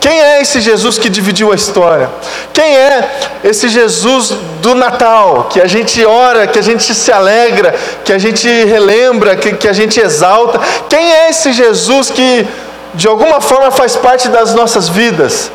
Quem 0.00 0.18
é 0.18 0.40
esse 0.40 0.62
Jesus 0.62 0.96
que 0.96 1.10
dividiu 1.10 1.52
a 1.52 1.54
história? 1.54 2.08
Quem 2.54 2.74
é 2.74 3.10
esse 3.44 3.68
Jesus 3.68 4.30
do 4.62 4.74
Natal, 4.74 5.48
que 5.50 5.60
a 5.60 5.66
gente 5.66 6.02
ora, 6.06 6.46
que 6.46 6.58
a 6.58 6.62
gente 6.62 6.94
se 6.94 7.12
alegra, 7.12 7.74
que 8.02 8.10
a 8.10 8.18
gente 8.18 8.48
relembra, 8.48 9.36
que, 9.36 9.52
que 9.52 9.68
a 9.68 9.74
gente 9.74 10.00
exalta? 10.00 10.58
Quem 10.88 11.12
é 11.12 11.28
esse 11.28 11.52
Jesus 11.52 12.10
que 12.10 12.48
de 12.94 13.06
alguma 13.06 13.42
forma 13.42 13.70
faz 13.70 13.94
parte 13.94 14.28
das 14.28 14.54
nossas 14.54 14.88
vidas? 14.88 15.52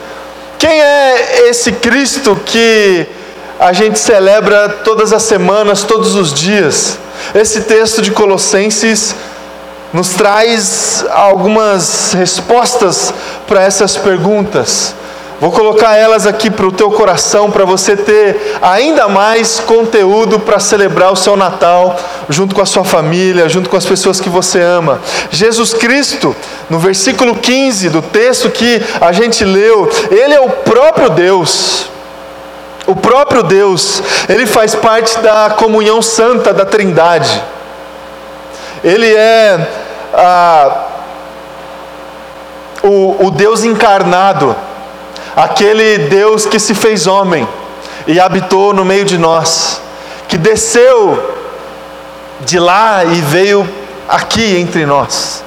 Quem 0.59 0.79
é 0.79 1.49
esse 1.49 1.71
Cristo 1.71 2.39
que 2.45 3.07
a 3.59 3.71
gente 3.73 3.97
celebra 3.99 4.69
todas 4.83 5.13
as 5.13 5.23
semanas, 5.23 5.83
todos 5.83 6.15
os 6.15 6.33
dias? 6.33 6.97
Esse 7.33 7.61
texto 7.61 8.01
de 8.01 8.11
Colossenses 8.11 9.15
nos 9.93 10.09
traz 10.09 11.05
algumas 11.09 12.13
respostas 12.13 13.13
para 13.47 13.63
essas 13.63 13.95
perguntas. 13.95 14.93
Vou 15.39 15.51
colocar 15.51 15.95
elas 15.97 16.25
aqui 16.25 16.49
para 16.49 16.65
o 16.65 16.71
teu 16.71 16.89
coração, 16.91 17.51
para 17.51 17.65
você 17.65 17.95
ter 17.95 18.57
ainda 18.61 19.07
mais 19.09 19.59
conteúdo 19.59 20.39
para 20.39 20.59
celebrar 20.59 21.11
o 21.11 21.15
seu 21.15 21.35
Natal, 21.35 21.97
junto 22.29 22.55
com 22.55 22.61
a 22.61 22.65
sua 22.65 22.85
família, 22.85 23.49
junto 23.49 23.69
com 23.69 23.75
as 23.75 23.85
pessoas 23.85 24.21
que 24.21 24.29
você 24.29 24.61
ama. 24.61 25.01
Jesus 25.29 25.73
Cristo, 25.73 26.33
no 26.69 26.79
versículo 26.79 27.35
15 27.35 27.89
do 27.89 28.01
texto 28.01 28.49
que 28.49 28.81
a 29.01 29.11
gente 29.11 29.43
leu, 29.43 29.89
Ele 30.09 30.33
é 30.33 30.39
o 30.39 30.49
próprio 30.49 31.09
Deus. 31.09 31.89
O 32.87 32.95
próprio 32.95 33.41
Deus, 33.41 34.01
Ele 34.29 34.45
faz 34.45 34.75
parte 34.75 35.17
da 35.19 35.51
comunhão 35.51 36.01
santa 36.01 36.53
da 36.53 36.65
Trindade. 36.65 37.41
Ele 38.83 39.13
é 39.15 39.67
o, 42.83 43.25
o 43.25 43.31
Deus 43.31 43.63
encarnado, 43.63 44.55
aquele 45.35 45.97
Deus 46.09 46.45
que 46.45 46.59
se 46.59 46.75
fez 46.75 47.07
homem 47.07 47.47
e 48.05 48.19
habitou 48.19 48.73
no 48.73 48.85
meio 48.85 49.05
de 49.05 49.17
nós, 49.17 49.81
que 50.27 50.37
desceu 50.37 51.35
de 52.41 52.59
lá 52.59 53.03
e 53.03 53.21
veio 53.21 53.67
aqui 54.07 54.57
entre 54.57 54.85
nós. 54.85 55.44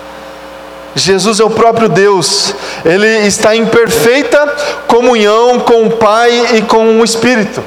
Jesus 0.98 1.40
é 1.40 1.44
o 1.44 1.50
próprio 1.50 1.88
Deus, 1.88 2.54
ele 2.84 3.26
está 3.26 3.54
em 3.54 3.66
perfeita 3.66 4.46
comunhão 4.86 5.60
com 5.60 5.86
o 5.86 5.90
Pai 5.90 6.56
e 6.56 6.62
com 6.62 7.00
o 7.00 7.04
Espírito. 7.04 7.62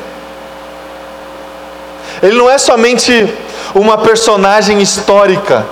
Ele 2.22 2.38
não 2.38 2.50
é 2.50 2.58
somente 2.58 3.28
uma 3.74 3.98
personagem 3.98 4.82
histórica, 4.82 5.66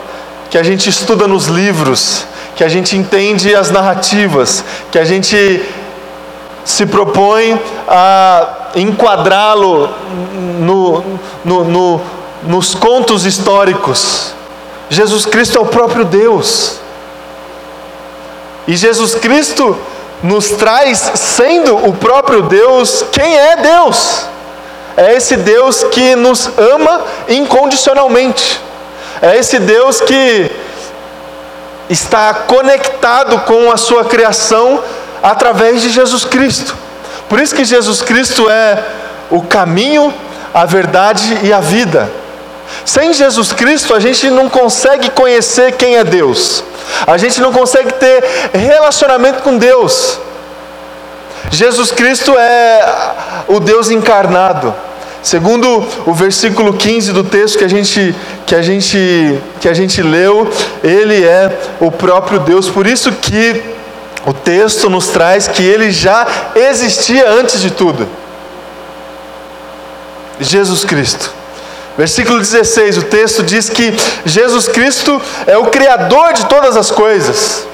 que 0.50 0.58
a 0.58 0.64
gente 0.64 0.90
estuda 0.90 1.28
nos 1.28 1.46
livros, 1.46 2.26
que 2.56 2.64
a 2.64 2.70
gente 2.70 2.98
entende 2.98 3.54
as 3.54 3.70
narrativas, 3.70 4.64
que 4.92 4.98
a 4.98 5.06
gente 5.06 5.64
se 6.66 6.86
propõe 6.86 7.60
a 7.88 8.70
enquadrá-lo 8.76 9.90
no, 10.60 11.04
no, 11.46 11.64
no, 11.64 12.02
nos 12.44 12.74
contos 12.74 13.26
históricos. 13.26 14.34
Jesus 14.90 15.26
Cristo 15.26 15.58
é 15.58 15.62
o 15.62 15.66
próprio 15.66 16.04
Deus. 16.04 16.80
E 18.70 18.76
Jesus 18.76 19.16
Cristo 19.16 19.76
nos 20.22 20.50
traz, 20.50 21.00
sendo 21.16 21.76
o 21.88 21.92
próprio 21.92 22.44
Deus, 22.44 23.04
quem 23.12 23.36
é 23.36 23.56
Deus? 23.56 24.28
É 24.96 25.16
esse 25.16 25.36
Deus 25.38 25.84
que 25.86 26.16
nos 26.16 26.48
ama 26.56 27.04
incondicionalmente. 27.28 28.62
É 29.24 29.36
esse 29.38 29.58
Deus 29.58 30.00
que 30.02 30.52
está 31.90 32.32
conectado 32.32 33.40
com 33.40 33.72
a 33.72 33.76
sua 33.76 34.06
criação 34.06 34.84
através 35.24 35.82
de 35.82 35.90
Jesus 35.90 36.24
Cristo. 36.24 36.76
Por 37.28 37.40
isso 37.40 37.56
que 37.56 37.66
Jesus 37.66 38.04
Cristo 38.04 38.48
é 38.52 38.84
o 39.32 39.42
caminho, 39.42 40.14
a 40.54 40.64
verdade 40.66 41.40
e 41.42 41.52
a 41.52 41.60
vida. 41.60 42.08
Sem 42.86 43.14
Jesus 43.14 43.52
Cristo, 43.52 43.94
a 43.94 44.00
gente 44.00 44.30
não 44.30 44.50
consegue 44.50 45.10
conhecer 45.12 45.74
quem 45.74 45.98
é 45.98 46.04
Deus. 46.04 46.64
A 47.06 47.18
gente 47.18 47.40
não 47.42 47.52
consegue 47.52 47.94
ter 47.94 48.24
relacionamento 48.54 49.44
com 49.44 49.58
Deus. 49.58 50.20
Jesus 51.52 51.92
Cristo 51.92 52.36
é 52.38 53.14
o 53.48 53.60
Deus 53.60 53.90
encarnado. 53.90 54.74
Segundo 55.22 55.86
o 56.06 56.14
versículo 56.14 56.74
15 56.74 57.12
do 57.12 57.24
texto 57.24 57.58
que 57.58 57.64
a 57.64 57.68
gente 57.68 58.16
que 58.46 58.56
a 58.56 58.62
gente 58.62 59.40
que 59.60 59.68
a 59.68 59.74
gente 59.74 60.02
leu, 60.02 60.50
ele 60.84 61.24
é 61.24 61.60
o 61.80 61.92
próprio 61.92 62.40
Deus. 62.40 62.70
Por 62.70 62.88
isso 62.88 63.12
que 63.12 63.62
o 64.26 64.34
texto 64.34 64.90
nos 64.90 65.08
traz 65.08 65.48
que 65.48 65.64
ele 65.64 65.92
já 65.92 66.26
existia 66.56 67.30
antes 67.30 67.62
de 67.62 67.72
tudo. 67.72 68.08
Jesus 70.40 70.86
Cristo. 70.86 71.39
Versículo 72.00 72.40
16, 72.40 72.98
o 72.98 73.02
texto 73.02 73.44
diz 73.44 73.70
que 73.70 73.94
Jesus 74.24 74.70
Cristo 74.70 75.22
é 75.46 75.58
o 75.58 75.66
criador 75.66 76.32
de 76.32 76.46
todas 76.46 76.78
as 76.78 76.90
coisas. 76.90 77.68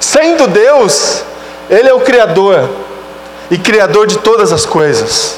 Sendo 0.00 0.48
Deus, 0.48 1.22
ele 1.70 1.88
é 1.88 1.94
o 1.94 2.00
criador 2.00 2.68
e 3.48 3.56
criador 3.56 4.08
de 4.08 4.18
todas 4.18 4.52
as 4.52 4.66
coisas. 4.66 5.36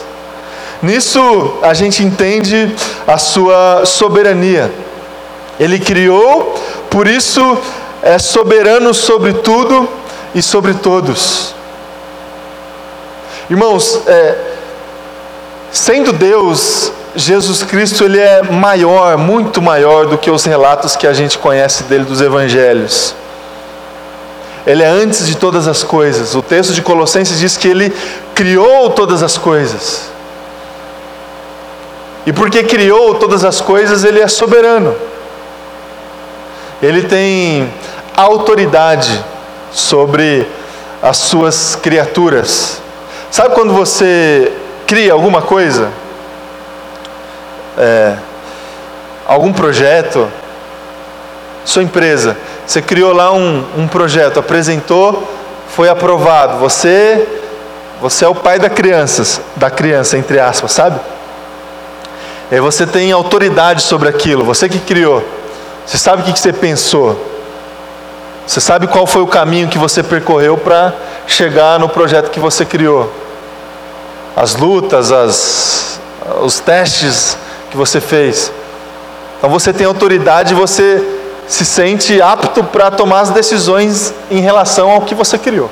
Nisso 0.81 1.59
a 1.61 1.75
gente 1.75 2.03
entende 2.03 2.75
a 3.07 3.19
sua 3.19 3.85
soberania. 3.85 4.73
Ele 5.61 5.79
criou, 5.79 6.59
por 6.89 7.07
isso 7.07 7.59
é 8.03 8.19
soberano 8.19 8.95
sobre 8.95 9.35
tudo 9.35 9.87
e 10.35 10.41
sobre 10.41 10.73
todos. 10.73 11.55
Irmãos, 13.51 14.01
é, 14.07 14.39
sendo 15.71 16.11
Deus, 16.15 16.91
Jesus 17.15 17.63
Cristo 17.63 18.05
ele 18.05 18.19
é 18.19 18.43
maior, 18.43 19.19
muito 19.19 19.61
maior 19.61 20.07
do 20.07 20.17
que 20.17 20.31
os 20.31 20.45
relatos 20.45 20.97
que 20.97 21.07
a 21.07 21.13
gente 21.13 21.39
conhece 21.39 21.85
dele 21.85 22.05
dos 22.05 22.21
evangelhos. 22.21 23.15
Ele 24.67 24.83
é 24.83 24.87
antes 24.87 25.27
de 25.27 25.37
todas 25.37 25.67
as 25.67 25.83
coisas. 25.83 26.35
O 26.35 26.43
texto 26.43 26.73
de 26.73 26.81
Colossenses 26.81 27.39
diz 27.39 27.57
que 27.57 27.69
ele 27.69 27.93
criou 28.35 28.91
todas 28.91 29.23
as 29.23 29.37
coisas. 29.37 30.11
E 32.25 32.33
porque 32.33 32.63
criou 32.63 33.17
todas 33.17 33.45
as 33.45 33.61
coisas, 33.61 34.05
ele 34.05 34.21
é 34.21 34.29
soberano. 34.29 34.95
Ele 36.81 37.03
tem 37.03 37.73
autoridade 38.17 39.23
sobre 39.73 40.47
as 41.03 41.17
suas 41.17 41.75
criaturas. 41.75 42.81
Sabe 43.31 43.55
quando 43.55 43.73
você 43.73 44.53
cria 44.87 45.13
alguma 45.13 45.43
coisa? 45.43 45.91
É, 47.79 48.17
algum 49.27 49.53
projeto? 49.53 50.29
Sua 51.65 51.83
empresa, 51.83 52.37
você 52.67 52.83
criou 52.83 53.13
lá 53.13 53.33
um, 53.33 53.65
um 53.77 53.87
projeto, 53.87 54.41
apresentou, 54.41 55.29
foi 55.69 55.89
aprovado. 55.89 56.59
Você, 56.59 57.27
você 58.01 58.25
é 58.25 58.29
o 58.29 58.35
pai 58.35 58.59
da 58.59 58.69
criança, 58.69 59.43
da 59.55 59.71
criança 59.71 60.19
entre 60.19 60.41
aspas, 60.41 60.73
sabe? 60.73 60.99
E 62.51 62.61
você 62.61 62.87
tem 62.87 63.13
autoridade 63.13 63.81
sobre 63.81 64.09
aquilo, 64.09 64.45
você 64.45 64.69
que 64.69 64.79
criou. 64.79 65.25
Você 65.87 65.99
sabe 65.99 66.23
o 66.23 66.25
que 66.25 66.39
você 66.39 66.53
pensou. 66.53 67.31
Você 68.47 68.61
sabe 68.61 68.87
qual 68.87 69.07
foi 69.07 69.23
o 69.23 69.27
caminho 69.27 69.69
que 69.69 69.79
você 69.79 70.03
percorreu 70.03 70.59
para 70.59 70.93
chegar 71.27 71.79
no 71.79 71.89
projeto 71.89 72.31
que 72.31 72.41
você 72.41 72.65
criou. 72.65 73.13
As 74.37 74.57
lutas, 74.57 75.13
as, 75.13 76.01
os 76.43 76.59
testes 76.61 77.37
que 77.73 77.77
você 77.77 78.03
fez. 78.03 78.53
Então 79.39 79.49
você 79.49 79.73
tem 79.73 79.87
autoridade, 79.87 80.55
você 80.55 81.03
se 81.49 81.65
sente 81.65 82.21
apto 82.21 82.63
para 82.63 82.91
tomar 82.91 83.21
as 83.21 83.31
decisões 83.31 84.15
em 84.31 84.41
relação 84.41 84.91
ao 84.91 85.01
que 85.01 85.15
você 85.15 85.39
criou. 85.39 85.71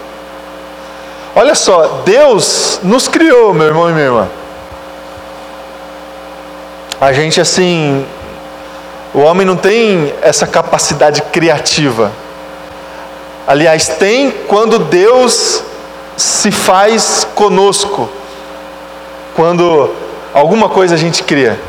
Olha 1.36 1.54
só, 1.54 2.00
Deus 2.04 2.80
nos 2.82 3.06
criou, 3.06 3.52
meu 3.52 3.66
irmão 3.66 3.90
e 3.90 3.92
minha 3.92 4.06
irmã. 4.06 4.28
A 6.98 7.12
gente 7.12 7.38
assim, 7.38 8.04
o 9.14 9.20
homem 9.20 9.46
não 9.46 9.56
tem 9.56 10.14
essa 10.22 10.46
capacidade 10.46 11.20
criativa. 11.20 12.10
Aliás, 13.46 13.88
tem 13.88 14.30
quando 14.48 14.78
Deus 14.78 15.62
se 16.16 16.50
faz 16.50 17.26
conosco. 17.34 18.08
Quando 19.36 19.94
alguma 20.32 20.68
coisa 20.70 20.94
a 20.94 20.98
gente 20.98 21.22
cria. 21.22 21.60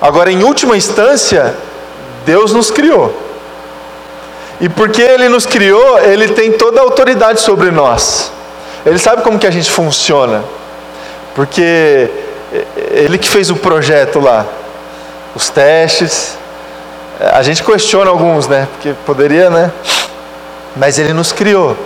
Agora, 0.00 0.30
em 0.30 0.44
última 0.44 0.76
instância, 0.76 1.54
Deus 2.24 2.52
nos 2.52 2.70
criou. 2.70 3.14
E 4.60 4.68
porque 4.68 5.02
Ele 5.02 5.28
nos 5.28 5.46
criou, 5.46 5.98
Ele 6.00 6.28
tem 6.28 6.52
toda 6.52 6.80
a 6.80 6.82
autoridade 6.82 7.40
sobre 7.40 7.70
nós. 7.70 8.32
Ele 8.84 8.98
sabe 8.98 9.22
como 9.22 9.38
que 9.38 9.46
a 9.46 9.50
gente 9.50 9.70
funciona. 9.70 10.42
Porque 11.34 12.10
Ele 12.90 13.18
que 13.18 13.28
fez 13.28 13.50
o 13.50 13.56
projeto 13.56 14.20
lá, 14.20 14.46
os 15.34 15.48
testes. 15.48 16.36
A 17.20 17.42
gente 17.42 17.62
questiona 17.62 18.10
alguns, 18.10 18.46
né? 18.46 18.68
Porque 18.72 18.94
poderia, 19.04 19.50
né? 19.50 19.72
Mas 20.76 20.98
Ele 20.98 21.12
nos 21.12 21.32
criou. 21.32 21.76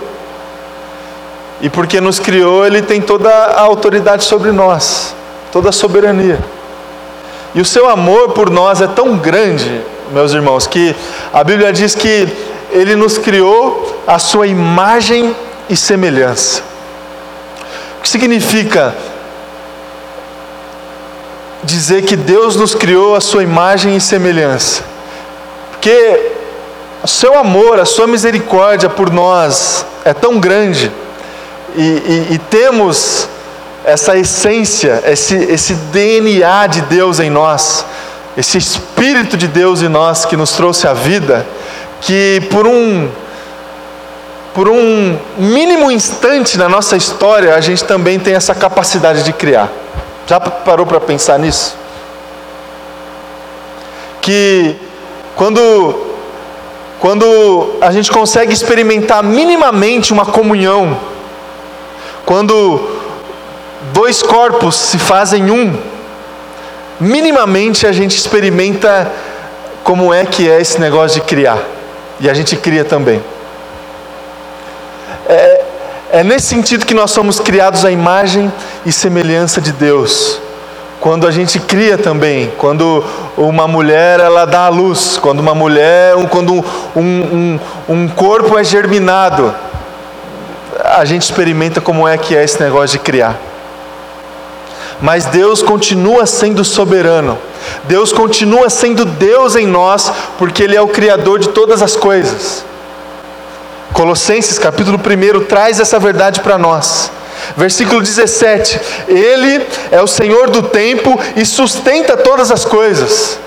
E 1.61 1.69
porque 1.69 2.01
nos 2.01 2.19
criou, 2.19 2.65
Ele 2.65 2.81
tem 2.81 3.01
toda 3.01 3.29
a 3.29 3.61
autoridade 3.61 4.23
sobre 4.23 4.51
nós, 4.51 5.15
toda 5.51 5.69
a 5.69 5.71
soberania. 5.71 6.39
E 7.55 7.61
o 7.61 7.65
seu 7.65 7.87
amor 7.87 8.29
por 8.29 8.49
nós 8.49 8.81
é 8.81 8.87
tão 8.87 9.17
grande, 9.17 9.81
meus 10.11 10.33
irmãos, 10.33 10.65
que 10.65 10.95
a 11.31 11.43
Bíblia 11.43 11.71
diz 11.71 11.93
que 11.93 12.27
Ele 12.71 12.95
nos 12.95 13.17
criou 13.17 14.01
a 14.07 14.17
sua 14.17 14.47
imagem 14.47 15.35
e 15.69 15.75
semelhança. 15.75 16.63
O 17.99 18.01
que 18.01 18.09
significa 18.09 18.95
dizer 21.63 22.03
que 22.03 22.15
Deus 22.15 22.55
nos 22.55 22.73
criou 22.73 23.15
a 23.15 23.21
sua 23.21 23.43
imagem 23.43 23.95
e 23.95 24.01
semelhança? 24.01 24.83
Porque 25.71 26.31
o 27.03 27.07
seu 27.07 27.37
amor, 27.37 27.79
a 27.79 27.85
sua 27.85 28.07
misericórdia 28.07 28.89
por 28.89 29.11
nós 29.11 29.85
é 30.03 30.13
tão 30.13 30.39
grande 30.39 30.91
e, 31.75 31.81
e, 31.81 32.27
e 32.31 32.37
temos 32.37 33.27
essa 33.85 34.17
essência, 34.17 35.03
esse, 35.05 35.35
esse 35.35 35.73
DNA 35.73 36.67
de 36.67 36.81
Deus 36.81 37.19
em 37.19 37.29
nós, 37.29 37.85
esse 38.37 38.57
Espírito 38.57 39.35
de 39.35 39.47
Deus 39.47 39.81
em 39.81 39.89
nós 39.89 40.25
que 40.25 40.37
nos 40.37 40.53
trouxe 40.53 40.87
a 40.87 40.93
vida, 40.93 41.45
que 42.01 42.41
por 42.49 42.65
um, 42.65 43.09
por 44.53 44.69
um 44.69 45.17
mínimo 45.37 45.91
instante 45.91 46.57
na 46.57 46.69
nossa 46.69 46.95
história, 46.95 47.55
a 47.55 47.61
gente 47.61 47.83
também 47.83 48.19
tem 48.19 48.35
essa 48.35 48.55
capacidade 48.55 49.23
de 49.23 49.33
criar. 49.33 49.69
Já 50.25 50.39
parou 50.39 50.85
para 50.85 50.99
pensar 50.99 51.37
nisso? 51.37 51.75
Que 54.21 54.77
quando, 55.35 56.07
quando 56.99 57.75
a 57.81 57.91
gente 57.91 58.09
consegue 58.09 58.53
experimentar 58.53 59.21
minimamente 59.21 60.13
uma 60.13 60.25
comunhão, 60.25 60.97
quando 62.25 62.92
dois 63.93 64.23
corpos 64.23 64.75
se 64.75 64.97
fazem 64.97 65.51
um, 65.51 65.77
minimamente 66.99 67.85
a 67.85 67.91
gente 67.91 68.17
experimenta 68.17 69.09
como 69.83 70.11
é 70.11 70.25
que 70.25 70.49
é 70.49 70.59
esse 70.59 70.81
negócio 70.81 71.21
de 71.21 71.27
criar. 71.27 71.59
E 72.19 72.29
a 72.29 72.33
gente 72.33 72.55
cria 72.55 72.83
também. 72.83 73.21
É, 75.27 75.65
é 76.11 76.23
nesse 76.23 76.47
sentido 76.47 76.85
que 76.85 76.93
nós 76.93 77.11
somos 77.11 77.39
criados 77.39 77.85
à 77.85 77.91
imagem 77.91 78.51
e 78.85 78.91
semelhança 78.91 79.61
de 79.61 79.71
Deus. 79.71 80.39
Quando 80.99 81.27
a 81.27 81.31
gente 81.31 81.59
cria 81.59 81.97
também, 81.97 82.51
quando 82.57 83.03
uma 83.37 83.67
mulher 83.67 84.19
ela 84.19 84.45
dá 84.45 84.65
à 84.65 84.69
luz, 84.69 85.19
quando 85.21 85.39
uma 85.39 85.53
mulher, 85.53 86.15
quando 86.29 86.53
um, 86.95 87.01
um, 87.01 87.59
um 87.89 88.07
corpo 88.07 88.57
é 88.57 88.63
germinado, 88.63 89.53
a 90.83 91.03
gente 91.05 91.23
experimenta 91.23 91.81
como 91.81 92.07
é 92.07 92.17
que 92.17 92.35
é 92.35 92.43
esse 92.43 92.59
negócio 92.59 92.97
de 92.97 93.03
criar 93.03 93.52
mas 95.03 95.25
Deus 95.25 95.61
continua 95.61 96.25
sendo 96.25 96.63
soberano. 96.63 97.37
Deus 97.83 98.13
continua 98.13 98.69
sendo 98.69 99.03
Deus 99.03 99.53
em 99.57 99.67
nós, 99.67 100.09
porque 100.37 100.63
Ele 100.63 100.77
é 100.77 100.81
o 100.81 100.87
Criador 100.87 101.39
de 101.39 101.49
todas 101.49 101.81
as 101.81 101.93
coisas. 101.93 102.63
Colossenses 103.91 104.57
capítulo 104.57 104.97
1 104.97 105.43
traz 105.43 105.81
essa 105.81 105.99
verdade 105.99 106.39
para 106.39 106.57
nós. 106.57 107.11
Versículo 107.57 108.01
17: 108.01 108.79
Ele 109.09 109.67
é 109.91 110.01
o 110.01 110.07
Senhor 110.07 110.49
do 110.49 110.63
tempo 110.63 111.19
e 111.35 111.45
sustenta 111.45 112.15
todas 112.15 112.49
as 112.49 112.63
coisas. 112.63 113.37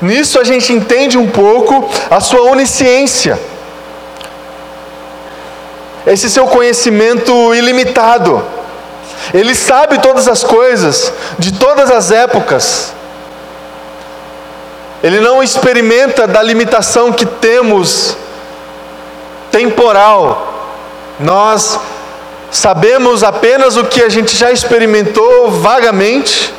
Nisso 0.00 0.38
a 0.38 0.44
gente 0.44 0.72
entende 0.72 1.18
um 1.18 1.28
pouco 1.28 1.90
a 2.08 2.20
sua 2.20 2.42
onisciência, 2.42 3.36
esse 6.06 6.30
seu 6.30 6.46
conhecimento 6.46 7.52
ilimitado 7.52 8.59
ele 9.32 9.54
sabe 9.54 9.98
todas 9.98 10.28
as 10.28 10.42
coisas, 10.42 11.12
de 11.38 11.52
todas 11.52 11.90
as 11.90 12.10
épocas. 12.10 12.92
Ele 15.02 15.20
não 15.20 15.42
experimenta 15.42 16.26
da 16.26 16.42
limitação 16.42 17.12
que 17.12 17.24
temos 17.24 18.16
temporal. 19.50 20.74
Nós 21.18 21.78
sabemos 22.50 23.22
apenas 23.22 23.76
o 23.76 23.84
que 23.84 24.02
a 24.02 24.08
gente 24.08 24.36
já 24.36 24.50
experimentou 24.50 25.50
vagamente, 25.50 26.52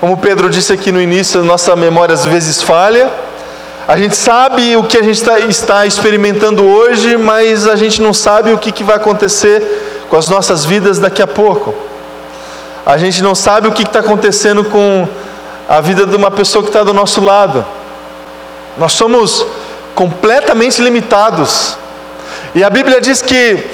como 0.00 0.16
Pedro 0.16 0.50
disse 0.50 0.72
aqui 0.72 0.92
no 0.92 1.00
início, 1.00 1.42
nossa 1.42 1.74
memória 1.74 2.12
às 2.12 2.24
vezes 2.24 2.62
falha. 2.62 3.10
A 3.88 3.96
gente 3.96 4.16
sabe 4.16 4.76
o 4.76 4.82
que 4.82 4.98
a 4.98 5.02
gente 5.02 5.16
está, 5.16 5.38
está 5.38 5.86
experimentando 5.86 6.66
hoje, 6.66 7.16
mas 7.16 7.68
a 7.68 7.76
gente 7.76 8.02
não 8.02 8.12
sabe 8.12 8.52
o 8.52 8.58
que 8.58 8.82
vai 8.82 8.96
acontecer 8.96 10.06
com 10.10 10.16
as 10.16 10.28
nossas 10.28 10.64
vidas 10.64 10.98
daqui 10.98 11.22
a 11.22 11.26
pouco. 11.26 11.85
A 12.86 12.96
gente 12.96 13.20
não 13.20 13.34
sabe 13.34 13.66
o 13.66 13.72
que 13.72 13.82
está 13.82 13.98
acontecendo 13.98 14.62
com 14.62 15.08
a 15.68 15.80
vida 15.80 16.06
de 16.06 16.14
uma 16.14 16.30
pessoa 16.30 16.62
que 16.62 16.68
está 16.68 16.84
do 16.84 16.94
nosso 16.94 17.20
lado. 17.20 17.66
Nós 18.78 18.92
somos 18.92 19.44
completamente 19.92 20.80
limitados. 20.80 21.76
E 22.54 22.62
a 22.62 22.70
Bíblia 22.70 23.00
diz 23.00 23.20
que 23.20 23.66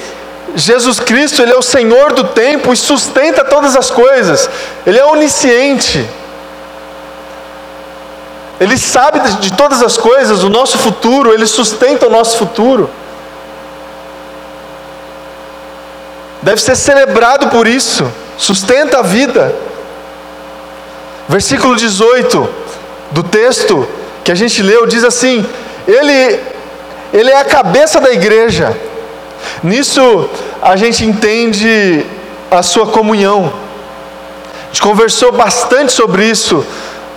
Jesus 0.55 0.99
Cristo, 0.99 1.43
Ele 1.43 1.51
é 1.51 1.55
o 1.55 1.61
Senhor 1.61 2.13
do 2.13 2.23
tempo 2.23 2.73
e 2.73 2.75
sustenta 2.75 3.45
todas 3.45 3.75
as 3.75 3.91
coisas. 3.91 4.49
Ele 4.83 4.97
é 4.97 5.05
onisciente. 5.05 6.09
Ele 8.59 8.79
sabe 8.79 9.19
de 9.39 9.53
todas 9.53 9.83
as 9.83 9.95
coisas, 9.95 10.43
o 10.43 10.49
nosso 10.49 10.79
futuro, 10.79 11.31
Ele 11.31 11.45
sustenta 11.45 12.07
o 12.07 12.09
nosso 12.09 12.35
futuro. 12.35 12.89
Deve 16.41 16.59
ser 16.59 16.75
celebrado 16.75 17.49
por 17.49 17.67
isso 17.67 18.11
sustenta 18.37 18.99
a 18.99 19.01
vida. 19.01 19.53
Versículo 21.27 21.75
18 21.75 22.49
do 23.11 23.23
texto 23.23 23.87
que 24.23 24.31
a 24.31 24.35
gente 24.35 24.61
leu 24.61 24.85
diz 24.85 25.03
assim: 25.03 25.45
Ele, 25.87 26.39
ele 27.13 27.29
é 27.29 27.37
a 27.37 27.45
cabeça 27.45 27.99
da 27.99 28.11
igreja. 28.11 28.75
Nisso 29.61 30.29
a 30.61 30.75
gente 30.75 31.05
entende 31.05 32.05
a 32.49 32.61
sua 32.61 32.87
comunhão. 32.87 33.53
A 34.63 34.67
gente 34.67 34.81
conversou 34.81 35.31
bastante 35.31 35.91
sobre 35.91 36.25
isso 36.25 36.65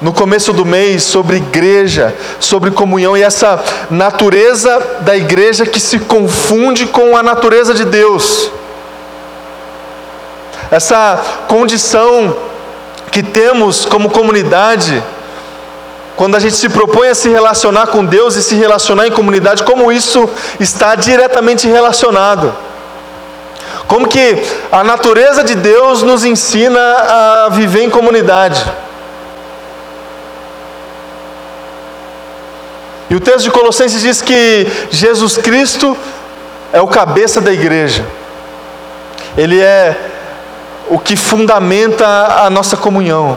no 0.01 0.13
começo 0.13 0.53
do 0.53 0.65
mês, 0.65 1.03
sobre 1.03 1.37
igreja, 1.37 2.15
sobre 2.39 2.71
comunhão 2.71 3.17
e 3.17 3.23
essa 3.23 3.65
natureza 3.91 4.99
da 5.01 5.17
igreja 5.17 5.65
que 5.65 5.81
se 5.81 5.99
confunde 6.01 6.87
com 6.87 7.17
a 7.17 7.23
natureza 7.23 7.73
de 7.73 7.85
Deus 7.85 8.51
essa 10.71 11.21
condição 11.49 12.37
que 13.11 13.23
temos 13.23 13.85
como 13.85 14.11
comunidade, 14.11 15.03
quando 16.17 16.35
a 16.35 16.39
gente 16.39 16.57
se 16.57 16.69
propõe 16.69 17.09
a 17.09 17.15
se 17.15 17.29
relacionar 17.29 17.89
com 17.89 18.05
Deus 18.05 18.37
e 18.37 18.43
se 18.43 18.55
relacionar 18.55 19.07
em 19.07 19.11
comunidade, 19.11 19.63
como 19.63 19.93
isso 19.93 20.29
está 20.59 20.95
diretamente 20.95 21.69
relacionado. 21.69 22.55
Como 23.87 24.09
que 24.09 24.43
a 24.73 24.83
natureza 24.83 25.45
de 25.45 25.55
Deus 25.55 26.03
nos 26.03 26.25
ensina 26.25 26.81
a 26.81 27.49
viver 27.51 27.83
em 27.83 27.91
comunidade. 27.91 28.65
E 33.09 33.15
o 33.15 33.21
texto 33.21 33.43
de 33.45 33.51
Colossenses 33.51 34.01
diz 34.03 34.21
que 34.21 34.67
Jesus 34.91 35.37
Cristo 35.37 35.97
é 36.73 36.81
o 36.81 36.89
cabeça 36.89 37.41
da 37.41 37.53
igreja. 37.53 38.05
Ele 39.37 39.61
é 39.61 40.16
o 40.89 40.99
que 40.99 41.17
fundamenta 41.17 42.07
a 42.07 42.51
nossa 42.51 42.77
comunhão, 42.77 43.37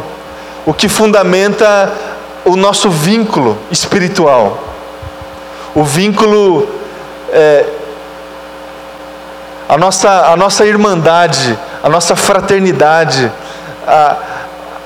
o 0.65 0.73
que 0.73 0.87
fundamenta 0.87 1.91
o 2.45 2.55
nosso 2.55 2.89
vínculo 2.89 3.57
espiritual, 3.71 4.63
o 5.75 5.83
vínculo, 5.83 6.67
é, 7.31 7.65
a, 9.67 9.77
nossa, 9.77 10.09
a 10.31 10.35
nossa 10.35 10.65
irmandade, 10.65 11.57
a 11.81 11.89
nossa 11.89 12.15
fraternidade, 12.15 13.31
a, 13.87 14.15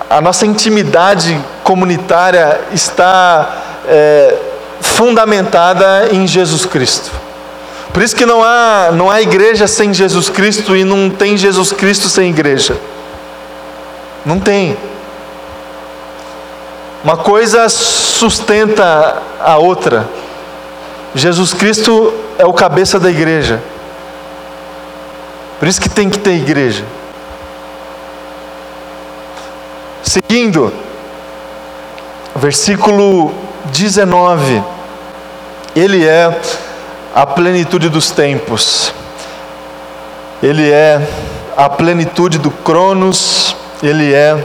a 0.10 0.22
nossa 0.22 0.46
intimidade 0.46 1.40
comunitária 1.64 2.62
está 2.72 3.58
é, 3.88 4.36
fundamentada 4.82 6.10
em 6.12 6.28
Jesus 6.28 6.66
Cristo. 6.66 7.23
Por 7.94 8.02
isso 8.02 8.16
que 8.16 8.26
não 8.26 8.44
há, 8.44 8.90
não 8.92 9.12
há 9.12 9.22
igreja 9.22 9.68
sem 9.68 9.94
Jesus 9.94 10.28
Cristo 10.28 10.76
e 10.76 10.84
não 10.84 11.12
tem 11.12 11.38
Jesus 11.38 11.72
Cristo 11.72 12.10
sem 12.10 12.32
igreja. 12.32 12.76
Não 14.26 14.40
tem. 14.40 14.76
Uma 17.04 17.18
coisa 17.18 17.70
sustenta 17.70 19.22
a 19.40 19.58
outra. 19.58 20.10
Jesus 21.14 21.54
Cristo 21.54 22.12
é 22.40 22.46
o 22.46 22.52
cabeça 22.52 23.00
da 23.00 23.12
igreja. 23.12 23.62
Por 25.60 25.68
isso 25.68 25.80
que 25.80 25.88
tem 25.88 26.10
que 26.10 26.18
ter 26.18 26.32
igreja. 26.32 26.84
Seguindo, 30.02 30.74
versículo 32.36 33.32
19. 33.66 34.64
Ele 35.76 36.06
é 36.06 36.40
a 37.14 37.26
plenitude 37.26 37.90
dos 37.90 38.10
tempos. 38.10 38.92
Ele 40.42 40.72
é 40.72 41.00
a 41.56 41.70
plenitude 41.70 42.40
do 42.40 42.50
Cronos, 42.50 43.56
ele 43.82 44.14
é 44.14 44.36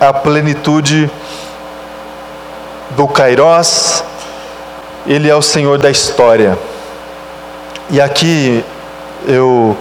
a 0.00 0.12
plenitude 0.12 1.10
do 2.90 3.08
Kairos, 3.08 4.04
ele 5.06 5.28
é 5.28 5.34
o 5.34 5.42
Senhor 5.42 5.78
da 5.78 5.90
história. 5.90 6.56
E 7.90 8.00
aqui 8.00 8.64
eu 9.26 9.76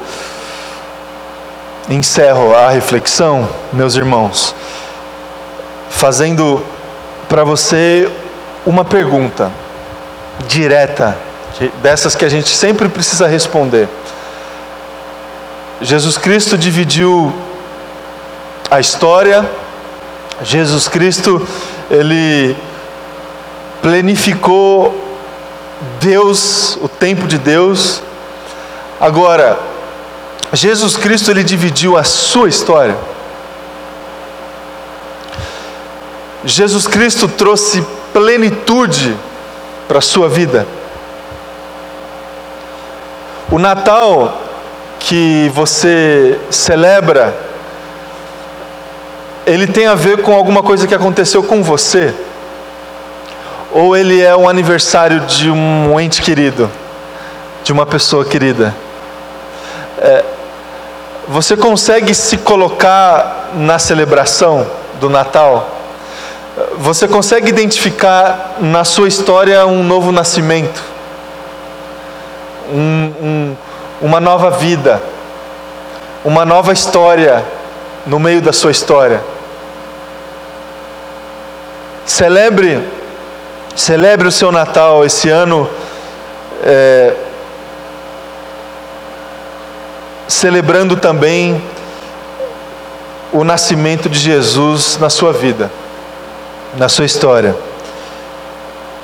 encerro 1.90 2.56
a 2.56 2.70
reflexão, 2.70 3.48
meus 3.72 3.96
irmãos, 3.96 4.56
fazendo 5.90 6.66
para 7.30 7.44
você 7.44 8.12
uma 8.66 8.84
pergunta 8.84 9.52
direta, 10.48 11.18
dessas 11.82 12.16
que 12.16 12.26
a 12.26 12.30
gente 12.30 12.50
sempre 12.50 12.90
precisa 12.90 13.28
responder. 13.28 13.88
Jesus 15.82 16.18
Cristo 16.18 16.58
dividiu 16.58 17.34
a 18.70 18.80
história, 18.80 19.50
Jesus 20.44 20.88
Cristo, 20.88 21.46
ele 21.90 22.56
planificou 23.82 24.96
Deus, 26.00 26.78
o 26.82 26.88
tempo 26.88 27.28
de 27.28 27.38
Deus. 27.38 28.02
Agora, 29.00 29.60
Jesus 30.54 30.96
Cristo 30.96 31.32
ele 31.32 31.44
dividiu 31.44 31.98
a 31.98 32.04
sua 32.04 32.48
história. 32.48 32.96
Jesus 36.44 36.88
Cristo 36.88 37.28
trouxe 37.28 37.84
plenitude 38.14 39.16
para 39.88 40.00
a 40.00 40.02
sua 40.02 40.30
vida. 40.30 40.66
O 43.52 43.60
Natal 43.60 44.42
que 44.98 45.52
você 45.54 46.40
celebra, 46.50 47.36
ele 49.46 49.68
tem 49.68 49.88
a 49.88 49.94
ver 49.94 50.22
com 50.22 50.34
alguma 50.34 50.64
coisa 50.64 50.88
que 50.88 50.96
aconteceu 50.96 51.44
com 51.44 51.62
você? 51.62 52.16
Ou 53.74 53.98
ele 53.98 54.22
é 54.22 54.34
um 54.34 54.48
aniversário 54.48 55.20
de 55.22 55.52
um 55.52 56.00
ente 56.00 56.22
querido, 56.22 56.72
de 57.62 57.74
uma 57.74 57.86
pessoa 57.86 58.24
querida? 58.24 58.74
É, 59.98 60.24
você 61.28 61.58
consegue 61.58 62.16
se 62.16 62.38
colocar 62.38 63.50
na 63.54 63.78
celebração 63.78 64.66
do 64.98 65.10
Natal? 65.10 65.70
Você 66.78 67.06
consegue 67.06 67.50
identificar 67.50 68.56
na 68.62 68.86
sua 68.86 69.10
história 69.10 69.66
um 69.66 69.84
novo 69.84 70.10
nascimento? 70.14 70.91
Um, 72.72 73.14
um, 73.22 73.58
uma 74.02 74.20
nova 74.20 74.50
vida, 74.52 75.02
uma 76.24 76.46
nova 76.46 76.72
história 76.72 77.44
no 78.06 78.20
meio 78.20 78.42
da 78.42 78.54
sua 78.54 78.72
história? 78.72 79.22
Celebre, 82.06 82.82
celebre 83.76 84.28
o 84.28 84.32
seu 84.32 84.52
Natal 84.52 85.06
esse 85.06 85.30
ano. 85.30 85.70
É, 86.64 87.14
celebrando 90.28 90.96
também 90.96 91.62
o 93.32 93.44
nascimento 93.44 94.10
de 94.10 94.18
Jesus 94.18 94.98
na 94.98 95.10
sua 95.10 95.32
vida, 95.32 95.72
na 96.78 96.90
sua 96.90 97.06
história. 97.06 97.56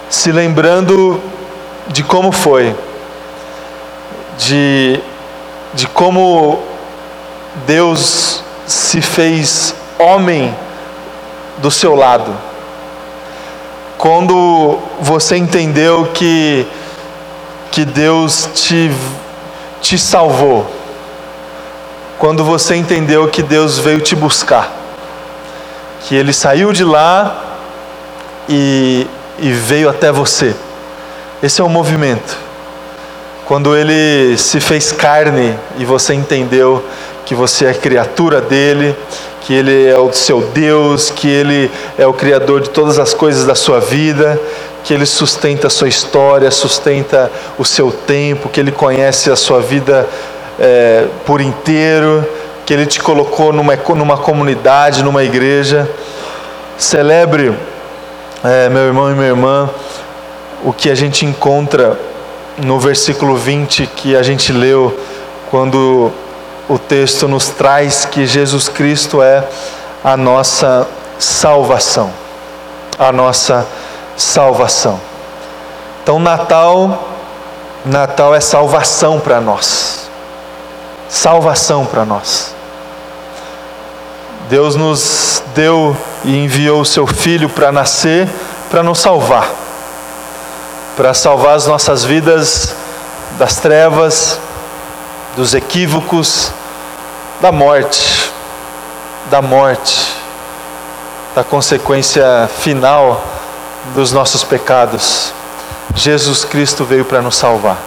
Se 0.10 0.32
lembrando 0.32 1.22
de 1.88 2.04
como 2.04 2.32
foi, 2.32 2.76
de, 4.38 5.02
de 5.74 5.88
como 5.88 6.60
Deus 7.66 8.44
se 8.66 9.02
fez 9.02 9.76
homem 9.98 10.56
do 11.58 11.72
seu 11.72 11.96
lado. 11.96 12.36
Quando 13.98 14.80
você 15.00 15.38
entendeu 15.38 16.12
que, 16.14 16.68
que 17.72 17.84
Deus 17.84 18.50
te, 18.54 18.92
te 19.82 19.98
salvou 19.98 20.78
quando 22.18 22.44
você 22.44 22.76
entendeu 22.76 23.28
que 23.28 23.44
Deus 23.44 23.78
veio 23.78 24.02
te 24.02 24.16
buscar, 24.16 24.72
que 26.02 26.16
Ele 26.16 26.34
saiu 26.34 26.74
de 26.74 26.84
lá 26.84 27.44
e, 28.50 29.06
e 29.38 29.52
veio 29.52 29.90
até 29.90 30.12
você. 30.12 30.56
Esse 31.44 31.62
é 31.62 31.64
o 31.64 31.70
movimento. 31.70 32.47
Quando 33.48 33.78
Ele 33.78 34.38
se 34.38 34.60
fez 34.60 34.92
carne 34.92 35.58
e 35.78 35.86
você 35.86 36.14
entendeu 36.14 36.84
que 37.26 37.34
você 37.34 37.68
é 37.68 37.74
criatura 37.74 38.42
dele, 38.42 38.94
que 39.40 39.54
Ele 39.54 39.88
é 39.88 39.98
o 39.98 40.12
seu 40.12 40.42
Deus, 40.42 41.10
que 41.10 41.30
Ele 41.30 41.72
é 41.98 42.06
o 42.06 42.12
Criador 42.12 42.60
de 42.60 42.70
todas 42.70 43.00
as 43.00 43.14
coisas 43.14 43.46
da 43.46 43.56
sua 43.56 43.80
vida, 43.80 44.38
que 44.84 44.94
Ele 44.94 45.06
sustenta 45.06 45.68
a 45.68 45.70
sua 45.70 45.88
história, 45.88 46.52
sustenta 46.52 47.32
o 47.58 47.64
seu 47.64 47.90
tempo, 47.90 48.50
que 48.50 48.60
Ele 48.60 48.70
conhece 48.70 49.32
a 49.32 49.36
sua 49.38 49.62
vida 49.62 50.06
é, 50.60 51.06
por 51.26 51.40
inteiro, 51.40 52.28
que 52.66 52.74
Ele 52.74 52.86
te 52.86 53.00
colocou 53.00 53.54
numa, 53.54 53.78
numa 53.96 54.18
comunidade, 54.18 55.02
numa 55.02 55.24
igreja. 55.24 55.90
Celebre, 56.78 57.58
é, 58.44 58.68
meu 58.68 58.82
irmão 58.82 59.10
e 59.10 59.14
minha 59.14 59.28
irmã, 59.28 59.70
o 60.66 60.74
que 60.74 60.90
a 60.90 60.96
gente 60.96 61.26
encontra 61.26 61.98
no 62.58 62.80
versículo 62.80 63.36
20 63.36 63.88
que 63.88 64.16
a 64.16 64.24
gente 64.24 64.52
leu, 64.52 64.98
quando 65.50 66.12
o 66.68 66.78
texto 66.78 67.28
nos 67.28 67.50
traz 67.50 68.06
que 68.06 68.26
Jesus 68.26 68.68
Cristo 68.68 69.22
é 69.22 69.44
a 70.04 70.18
nossa 70.18 70.88
salvação. 71.20 72.12
A 72.98 73.12
nossa 73.12 73.66
salvação. 74.16 75.00
Então, 76.02 76.20
Natal, 76.20 77.08
Natal 77.86 78.34
é 78.34 78.40
salvação 78.40 79.20
para 79.20 79.40
nós 79.40 80.08
salvação 81.10 81.86
para 81.86 82.06
nós. 82.06 82.54
Deus 84.50 84.76
nos 84.76 85.44
deu 85.54 85.96
e 86.24 86.38
enviou 86.38 86.82
o 86.82 86.86
seu 86.86 87.06
filho 87.06 87.50
para 87.50 87.72
nascer, 87.72 88.30
para 88.70 88.82
nos 88.82 89.00
salvar, 89.00 89.50
para 90.98 91.14
salvar 91.14 91.56
as 91.56 91.68
nossas 91.68 92.04
vidas 92.04 92.74
das 93.38 93.58
trevas, 93.58 94.40
dos 95.36 95.54
equívocos, 95.54 96.52
da 97.40 97.52
morte, 97.52 98.32
da 99.30 99.40
morte, 99.40 99.96
da 101.36 101.44
consequência 101.44 102.50
final 102.62 103.24
dos 103.94 104.12
nossos 104.12 104.44
pecados. 104.44 105.32
Jesus 105.94 106.44
Cristo 106.44 106.84
veio 106.84 107.06
para 107.06 107.22
nos 107.22 107.36
salvar. 107.36 107.78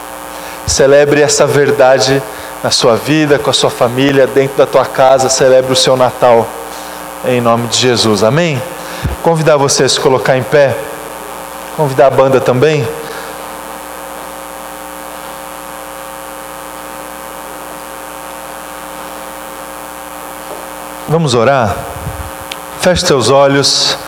Celebre 0.65 1.21
essa 1.21 1.49
verdade 1.49 2.23
na 2.63 2.71
sua 2.71 2.95
vida, 2.95 3.41
com 3.41 3.51
a 3.51 3.53
sua 3.53 3.71
família, 3.71 4.29
dentro 4.29 4.57
da 4.57 4.67
tua 4.67 4.85
casa, 4.87 5.29
celebre 5.29 5.73
o 5.73 5.77
seu 5.77 5.97
Natal 5.97 6.47
em 7.25 7.41
nome 7.41 7.67
de 7.67 7.77
Jesus. 7.77 8.23
Amém? 8.23 8.63
Convidar 9.21 9.57
você 9.57 9.83
a 9.83 9.89
se 9.89 9.99
colocar 9.99 10.37
em 10.37 10.45
pé. 10.45 10.77
Convidar 11.77 12.07
a 12.07 12.11
banda 12.11 12.41
também. 12.41 12.87
Vamos 21.09 21.35
orar? 21.35 21.77
Feche 22.81 23.07
seus 23.07 23.31
olhos. 23.31 23.99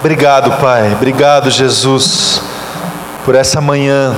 Obrigado, 0.00 0.52
Pai. 0.60 0.92
Obrigado, 0.92 1.50
Jesus, 1.50 2.40
por 3.24 3.34
essa 3.34 3.60
manhã. 3.60 4.14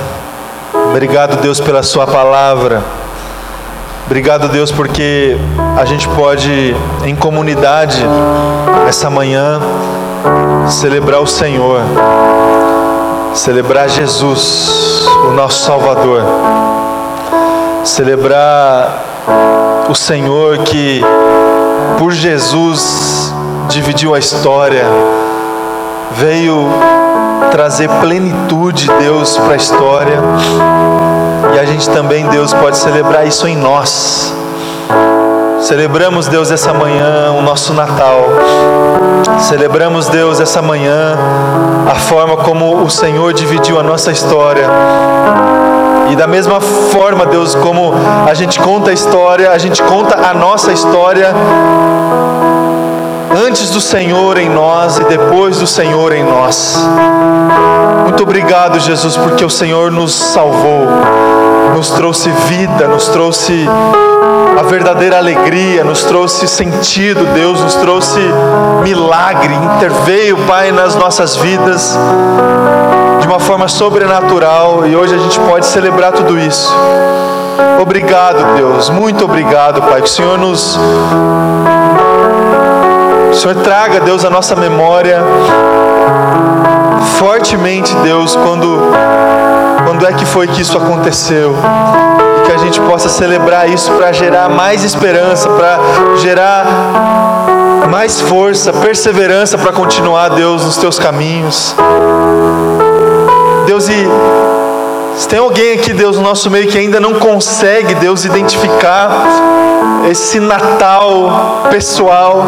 Obrigado, 0.90 1.40
Deus, 1.40 1.59
pela 1.59 1.83
Sua 1.83 2.07
palavra. 2.07 2.83
Obrigado, 4.07 4.48
Deus, 4.48 4.70
porque 4.70 5.37
a 5.79 5.85
gente 5.85 6.07
pode, 6.09 6.76
em 7.05 7.16
comunidade, 7.16 8.05
essa 8.88 9.09
manhã, 9.09 9.61
celebrar 10.68 11.20
o 11.20 11.26
Senhor, 11.26 11.81
celebrar 13.34 13.88
Jesus, 13.88 15.06
o 15.26 15.30
nosso 15.32 15.64
Salvador, 15.64 16.22
celebrar 17.84 19.04
o 19.88 19.94
Senhor 19.94 20.58
que 20.58 21.02
por 21.98 22.12
Jesus 22.12 23.32
dividiu 23.68 24.14
a 24.14 24.18
história, 24.18 24.84
veio 26.12 26.68
trazer 27.50 27.88
plenitude, 28.00 28.90
Deus, 29.00 29.36
para 29.36 29.54
a 29.54 29.56
história. 29.56 30.18
E 31.54 31.58
a 31.58 31.64
gente 31.64 31.88
também, 31.90 32.26
Deus, 32.28 32.52
pode 32.54 32.78
celebrar 32.78 33.26
isso 33.26 33.46
em 33.46 33.56
nós. 33.56 34.39
Celebramos, 35.60 36.26
Deus, 36.26 36.50
essa 36.50 36.72
manhã 36.72 37.32
o 37.32 37.42
nosso 37.42 37.74
Natal. 37.74 38.24
Celebramos, 39.40 40.08
Deus, 40.08 40.40
essa 40.40 40.62
manhã 40.62 41.16
a 41.90 41.94
forma 41.94 42.38
como 42.38 42.82
o 42.82 42.90
Senhor 42.90 43.32
dividiu 43.32 43.78
a 43.78 43.82
nossa 43.82 44.10
história. 44.10 44.68
E 46.10 46.16
da 46.16 46.26
mesma 46.26 46.60
forma, 46.60 47.26
Deus, 47.26 47.54
como 47.54 47.92
a 48.28 48.34
gente 48.34 48.58
conta 48.58 48.90
a 48.90 48.92
história, 48.92 49.52
a 49.52 49.58
gente 49.58 49.82
conta 49.82 50.28
a 50.28 50.34
nossa 50.34 50.72
história 50.72 51.32
antes 53.46 53.70
do 53.70 53.80
Senhor 53.80 54.38
em 54.38 54.48
nós 54.48 54.98
e 54.98 55.04
depois 55.04 55.58
do 55.58 55.66
Senhor 55.66 56.12
em 56.12 56.24
nós. 56.24 56.76
Muito 58.04 58.22
obrigado, 58.22 58.80
Jesus, 58.80 59.16
porque 59.16 59.44
o 59.44 59.50
Senhor 59.50 59.90
nos 59.92 60.12
salvou, 60.12 60.88
nos 61.74 61.90
trouxe 61.90 62.30
vida, 62.48 62.88
nos 62.88 63.08
trouxe 63.08 63.66
a 64.58 64.62
verdadeira 64.62 65.18
alegria, 65.18 65.84
nos 65.84 66.04
trouxe 66.04 66.46
sentido, 66.46 67.24
Deus 67.34 67.60
nos 67.60 67.74
trouxe 67.76 68.20
milagre, 68.82 69.54
interveio, 69.54 70.36
Pai, 70.46 70.72
nas 70.72 70.94
nossas 70.94 71.36
vidas 71.36 71.98
de 73.20 73.26
uma 73.26 73.38
forma 73.38 73.68
sobrenatural 73.68 74.86
e 74.86 74.96
hoje 74.96 75.14
a 75.14 75.18
gente 75.18 75.38
pode 75.40 75.66
celebrar 75.66 76.12
tudo 76.12 76.38
isso. 76.38 76.74
Obrigado, 77.80 78.56
Deus, 78.56 78.90
muito 78.90 79.24
obrigado, 79.24 79.82
Pai, 79.82 80.02
que 80.02 80.08
o 80.08 80.10
Senhor 80.10 80.38
nos 80.38 80.78
o 83.30 83.34
Senhor 83.34 83.54
traga, 83.62 84.00
Deus, 84.00 84.24
a 84.24 84.30
nossa 84.30 84.56
memória 84.56 85.22
fortemente, 87.20 87.94
Deus, 87.96 88.34
quando, 88.34 88.92
quando 89.90 90.07
é 90.07 90.12
que 90.12 90.24
foi 90.24 90.46
que 90.46 90.62
isso 90.62 90.79
aconteceu. 90.79 91.53
E 92.38 92.46
que 92.46 92.53
a 92.53 92.59
gente 92.59 92.81
possa 92.83 93.09
celebrar 93.09 93.68
isso 93.68 93.90
para 93.90 94.12
gerar 94.12 94.48
mais 94.48 94.85
esperança, 94.85 95.50
para 95.50 95.81
gerar 96.18 96.64
mais 97.90 98.20
força, 98.20 98.72
perseverança 98.72 99.59
para 99.59 99.72
continuar, 99.72 100.29
Deus, 100.29 100.64
nos 100.64 100.76
teus 100.76 100.96
caminhos. 100.96 101.74
Deus, 103.66 103.88
e 103.88 104.07
se 105.20 105.28
tem 105.28 105.38
alguém 105.38 105.74
aqui, 105.74 105.92
Deus, 105.92 106.16
no 106.16 106.22
nosso 106.22 106.50
meio 106.50 106.66
que 106.66 106.78
ainda 106.78 106.98
não 106.98 107.12
consegue, 107.12 107.94
Deus, 107.94 108.24
identificar 108.24 109.11
esse 110.11 110.40
Natal 110.40 111.66
pessoal, 111.70 112.42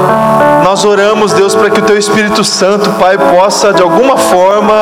nós 0.64 0.82
oramos, 0.82 1.34
Deus, 1.34 1.54
para 1.54 1.68
que 1.68 1.80
o 1.80 1.82
Teu 1.82 1.98
Espírito 1.98 2.42
Santo, 2.42 2.88
Pai, 2.92 3.18
possa 3.18 3.74
de 3.74 3.82
alguma 3.82 4.16
forma 4.16 4.74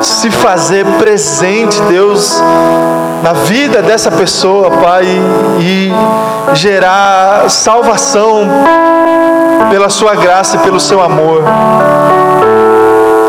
se 0.00 0.30
fazer 0.30 0.86
presente, 1.00 1.82
Deus, 1.88 2.40
na 3.24 3.32
vida 3.32 3.82
dessa 3.82 4.12
pessoa, 4.12 4.70
Pai, 4.70 5.04
e 5.58 5.90
gerar 6.54 7.50
salvação 7.50 8.48
pela 9.68 9.90
Sua 9.90 10.14
graça 10.14 10.58
e 10.58 10.60
pelo 10.60 10.78
Seu 10.78 11.02
amor. 11.02 11.42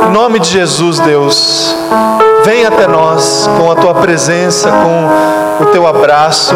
Em 0.08 0.12
nome 0.12 0.38
de 0.38 0.50
Jesus, 0.50 1.00
Deus, 1.00 1.76
vem 2.48 2.66
até 2.66 2.88
nós 2.88 3.46
com 3.58 3.70
a 3.70 3.76
tua 3.76 3.94
presença, 3.94 4.72
com 4.72 5.64
o 5.64 5.66
teu 5.66 5.86
abraço. 5.86 6.56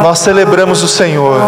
Nós 0.00 0.20
celebramos 0.20 0.80
o 0.80 0.86
Senhor, 0.86 1.40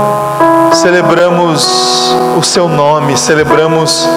celebramos 0.72 2.12
o 2.36 2.42
seu 2.42 2.68
nome, 2.68 3.16
celebramos 3.16 4.08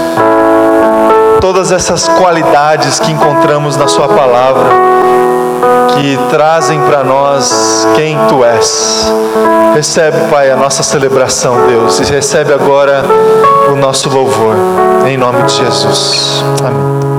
todas 1.39 1.71
essas 1.71 2.07
qualidades 2.07 2.99
que 2.99 3.11
encontramos 3.11 3.77
na 3.77 3.87
Sua 3.87 4.07
palavra, 4.07 4.71
que 5.89 6.17
trazem 6.31 6.81
para 6.81 7.03
nós 7.03 7.87
quem 7.95 8.17
Tu 8.27 8.43
és. 8.43 9.13
Recebe, 9.75 10.17
Pai, 10.31 10.49
a 10.49 10.55
nossa 10.55 10.81
celebração, 10.81 11.67
Deus, 11.67 11.99
e 11.99 12.11
recebe 12.11 12.51
agora 12.51 13.03
o 13.71 13.75
nosso 13.75 14.09
louvor, 14.09 14.55
em 15.05 15.15
nome 15.15 15.43
de 15.43 15.57
Jesus. 15.57 16.43
Amém. 16.65 17.12